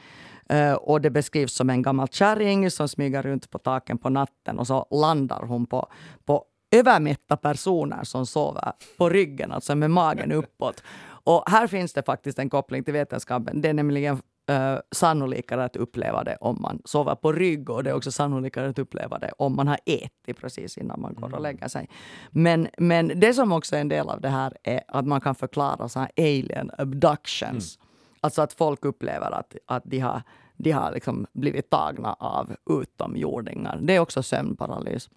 [0.48, 4.58] Eh, och det beskrivs som en gammal kärring som smyger runt på taken på natten
[4.58, 5.86] och så landar hon på,
[6.24, 10.82] på övermätta personer som sover på ryggen, alltså med magen uppåt.
[11.06, 13.60] Och här finns det faktiskt en koppling till vetenskapen.
[13.60, 17.90] Det är nämligen uh, sannolikare att uppleva det om man sover på rygg och det
[17.90, 21.40] är också sannolikare att uppleva det om man har ätit precis innan man går och
[21.40, 21.88] lägger sig.
[22.30, 25.34] Men, men det som också är en del av det här är att man kan
[25.34, 27.78] förklara så här alien abductions.
[28.20, 30.22] Alltså att folk upplever att, att de har,
[30.56, 33.78] de har liksom blivit tagna av utomjordingar.
[33.82, 35.10] Det är också sömnparalys.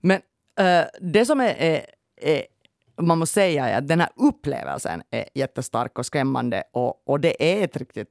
[0.00, 0.20] Men
[0.58, 2.44] eh, det som är, är, är,
[3.00, 7.60] man måste säga är att den här upplevelsen är jättestark och skrämmande och, och det
[7.60, 8.08] är ett riktigt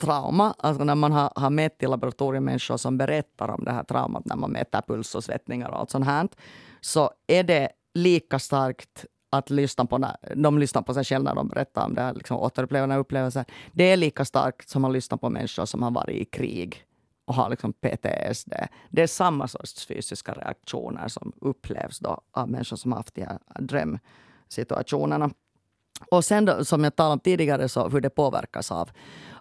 [0.00, 0.54] trauma.
[0.58, 4.24] Alltså när man har, har mätt i laboratorium människor som berättar om det här traumat
[4.24, 6.28] när man mäter puls och svettningar och allt sånt här
[6.80, 11.34] så är det lika starkt att lyssna på när, de lyssnar på sig själva när
[11.34, 13.44] de berättar om det här liksom, återupplevande upplevelser.
[13.72, 16.84] Det är lika starkt som att lyssna på människor som har varit i krig
[17.24, 18.52] och har liksom PTSD.
[18.90, 23.24] Det är samma sorts fysiska reaktioner som upplevs då av människor som har haft de
[23.24, 25.30] här drömsituationerna.
[26.10, 28.90] Och sen då, som jag talade om tidigare, så hur det påverkas av,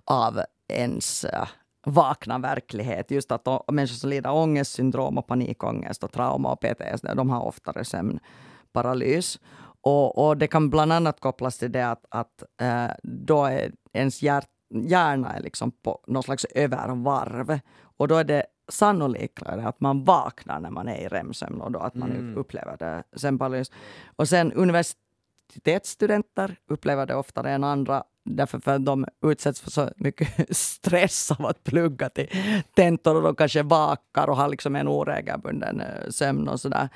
[0.06, 1.48] av ens äh,
[1.86, 3.12] vakna verklighet.
[3.12, 7.42] Just att människor som lider av ångestsyndrom och panikångest och trauma och PTSD, de har
[7.42, 9.40] oftare sömnparalys.
[9.82, 14.22] Och, och det kan bland annat kopplas till det att, att äh, då är ens
[14.22, 17.60] hjärt, hjärna är liksom på någon slags övervarv.
[17.98, 21.80] Och då är det sannolikare att man vaknar när man är i REM-sömn och då
[21.80, 23.72] att man upplever det sömnparalys.
[24.16, 24.52] Och sen
[25.54, 31.32] universitetsstudenter upplever det oftare än andra därför för att de utsätts för så mycket stress
[31.32, 32.28] av att plugga till
[32.76, 36.90] tentor och de kanske vakar och har liksom en oregelbunden eh, sömn och sådär.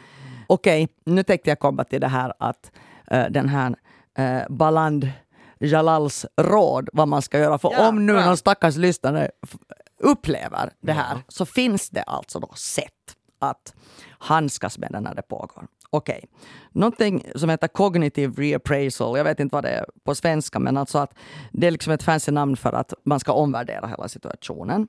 [0.48, 2.72] Okej, nu tänkte jag komma till det här att
[3.12, 3.76] eh, den här
[4.18, 5.12] eh, Baland
[5.60, 7.58] Jalals råd vad man ska göra.
[7.58, 8.26] För Ja, om nu bra.
[8.26, 9.32] någon stackars lyssnare
[10.00, 12.94] upplever det här så finns det alltså då sätt
[13.40, 13.74] att
[14.20, 15.68] handskas med det när det pågår.
[15.90, 16.26] Okej,
[16.72, 20.98] någonting som heter cognitive reappraisal, jag vet inte vad det är på svenska, men alltså
[20.98, 21.14] att
[21.52, 24.88] det är liksom ett fancy namn för att man ska omvärdera hela situationen.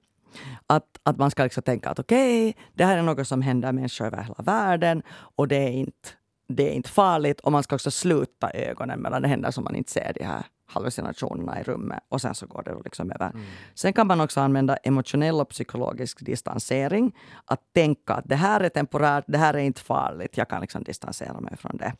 [0.66, 4.06] Att, att man ska liksom tänka att okej, det här är något som händer människor
[4.06, 6.08] över hela världen och det är inte,
[6.48, 9.76] det är inte farligt och man ska också sluta ögonen medan det händer så man
[9.76, 13.32] inte ser de här hallucinationerna i rummet och sen så går det liksom över.
[13.74, 17.16] Sen kan man också använda emotionell och psykologisk distansering.
[17.44, 20.82] Att tänka att det här är temporärt, det här är inte farligt, jag kan liksom
[20.82, 21.92] distansera mig från det.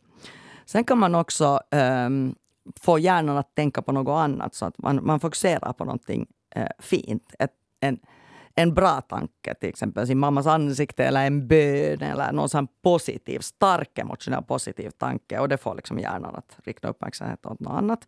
[0.65, 2.35] Sen kan man också um,
[2.81, 6.65] få hjärnan att tänka på något annat så att man, man fokuserar på någonting uh,
[6.79, 7.35] fint.
[7.39, 7.99] Ett, en,
[8.55, 13.39] en bra tanke, till exempel sin mammas ansikte eller en bön eller någon sån positiv,
[13.39, 18.07] stark emotionell positiv tanke och det får liksom hjärnan att rikta uppmärksamhet åt något annat.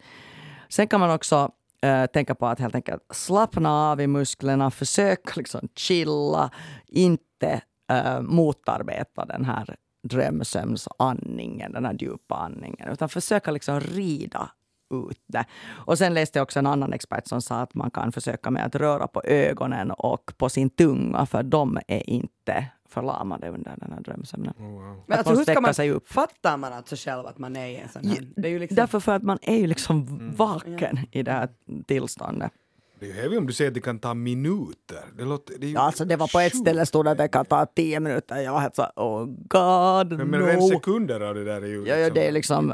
[0.71, 1.51] Sen kan man också
[1.85, 6.51] uh, tänka på att helt enkelt slappna av i musklerna, försök liksom chilla,
[6.87, 7.61] inte
[7.91, 14.51] uh, motarbeta den här drömsömnsandningen, den här djupa andningen, utan försöka liksom rida
[14.93, 15.45] ut det.
[15.69, 18.65] Och sen läste jag också en annan expert som sa att man kan försöka med
[18.65, 23.91] att röra på ögonen och på sin tunga, för de är inte förlamade under den
[23.91, 24.53] här drömsömnen.
[24.57, 25.03] Oh, wow.
[25.07, 26.07] Men Att alltså, man hur ska man, sig upp.
[26.11, 28.27] fattar man alltså själv att man är i en sån här?
[28.35, 31.49] Det är ju liksom, Därför för att man är ju liksom vaken i det här
[31.87, 32.51] tillståndet.
[32.99, 35.03] Det är ju heavy om du säger att det kan ta minuter.
[35.17, 37.17] Det låter, det är ju Ja, alltså det var på ett ställe stod det att
[37.17, 38.37] det kan ta tio minuter.
[38.37, 40.45] Jag var helt så oh god, Men, men no.
[40.45, 42.73] rent sekunder av det där är ju Ja, ja, det är liksom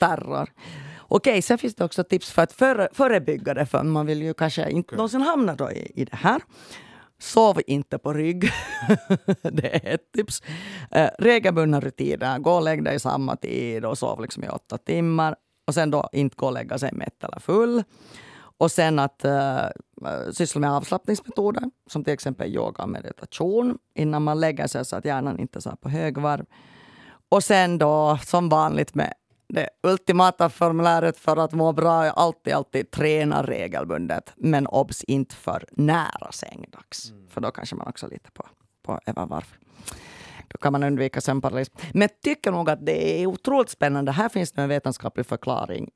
[0.00, 0.48] terror.
[1.08, 4.34] Okej, sen finns det också tips för att före, förebygga det, för man vill ju
[4.34, 6.42] kanske inte någonsin hamna då i, i det här.
[7.18, 8.50] Sov inte på rygg.
[9.42, 10.42] det är ett tips.
[10.90, 12.38] Eh, regelbundna rutiner.
[12.38, 15.36] Gå och lägg dig samma tid och sov liksom i åtta timmar.
[15.66, 17.82] Och sen då inte gå och lägga sig mätt eller full.
[18.58, 24.40] Och sen att uh, syssla med avslappningsmetoder som till exempel yoga och meditation innan man
[24.40, 26.46] lägger sig så att hjärnan inte är så här på högvarv.
[27.28, 29.14] Och sen då som vanligt med
[29.48, 34.32] det ultimata formuläret för att må bra är alltid, alltid träna regelbundet.
[34.36, 37.12] Men obs, inte för nära sängdags.
[37.28, 38.46] För då kanske man också lite på,
[38.82, 39.56] på övervarv.
[40.48, 41.70] Då kan man undvika sömnparalys.
[41.92, 44.12] Men jag tycker nog att det är otroligt spännande.
[44.12, 45.90] Här finns det en vetenskaplig förklaring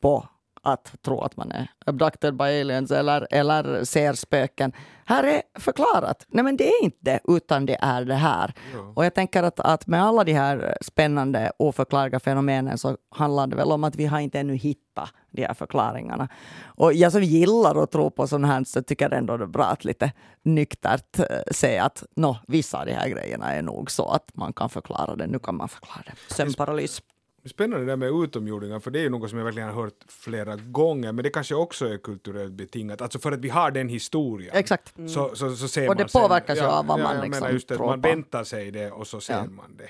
[0.00, 0.28] på
[0.62, 4.72] att tro att man är abducted by aliens eller, eller ser spöken.
[5.04, 6.26] Här är förklarat.
[6.28, 8.54] Nej men det är inte det, utan det är det här.
[8.74, 8.92] Ja.
[8.96, 13.56] Och jag tänker att, att med alla de här spännande oförklarliga fenomenen så handlar det
[13.56, 16.28] väl om att vi har inte ännu hittat de här förklaringarna.
[16.64, 19.48] Och jag som gillar att tro på sånt här så tycker jag ändå det är
[19.48, 23.90] bra att lite nyktert eh, säga att no, vissa av de här grejerna är nog
[23.90, 25.26] så att man kan förklara det.
[25.26, 26.34] Nu kan man förklara det.
[26.34, 27.02] Sömnparalys.
[27.44, 30.04] Spännande det där med utomjordingar, för det är ju något som jag verkligen har hört
[30.08, 33.02] flera gånger, men det kanske också är kulturellt betingat.
[33.02, 34.50] Alltså för att vi har den historien.
[34.54, 34.94] Exakt.
[35.08, 37.52] Så, så, så ser Och det man påverkas ju av vad man jag liksom menar
[37.54, 38.08] just det, tror Man på.
[38.08, 39.44] väntar sig det och så ser Ja.
[39.44, 39.88] man det.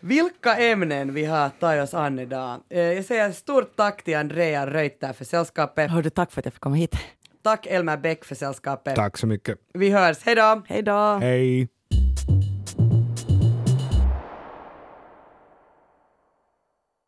[0.00, 2.60] Vilka ämnen vi har tagit oss an idag.
[2.68, 5.90] Eh, Jag säger stort tack till Andrea Reuter för sällskapet.
[5.90, 6.94] Hördu, tack för att jag fick komma hit.
[7.42, 8.96] Tack Elmer Bäck för sällskapet.
[8.96, 9.58] Tack så mycket.
[9.74, 10.62] Vi hörs, hej då!
[10.66, 11.18] Hej då!
[11.20, 11.68] Hej!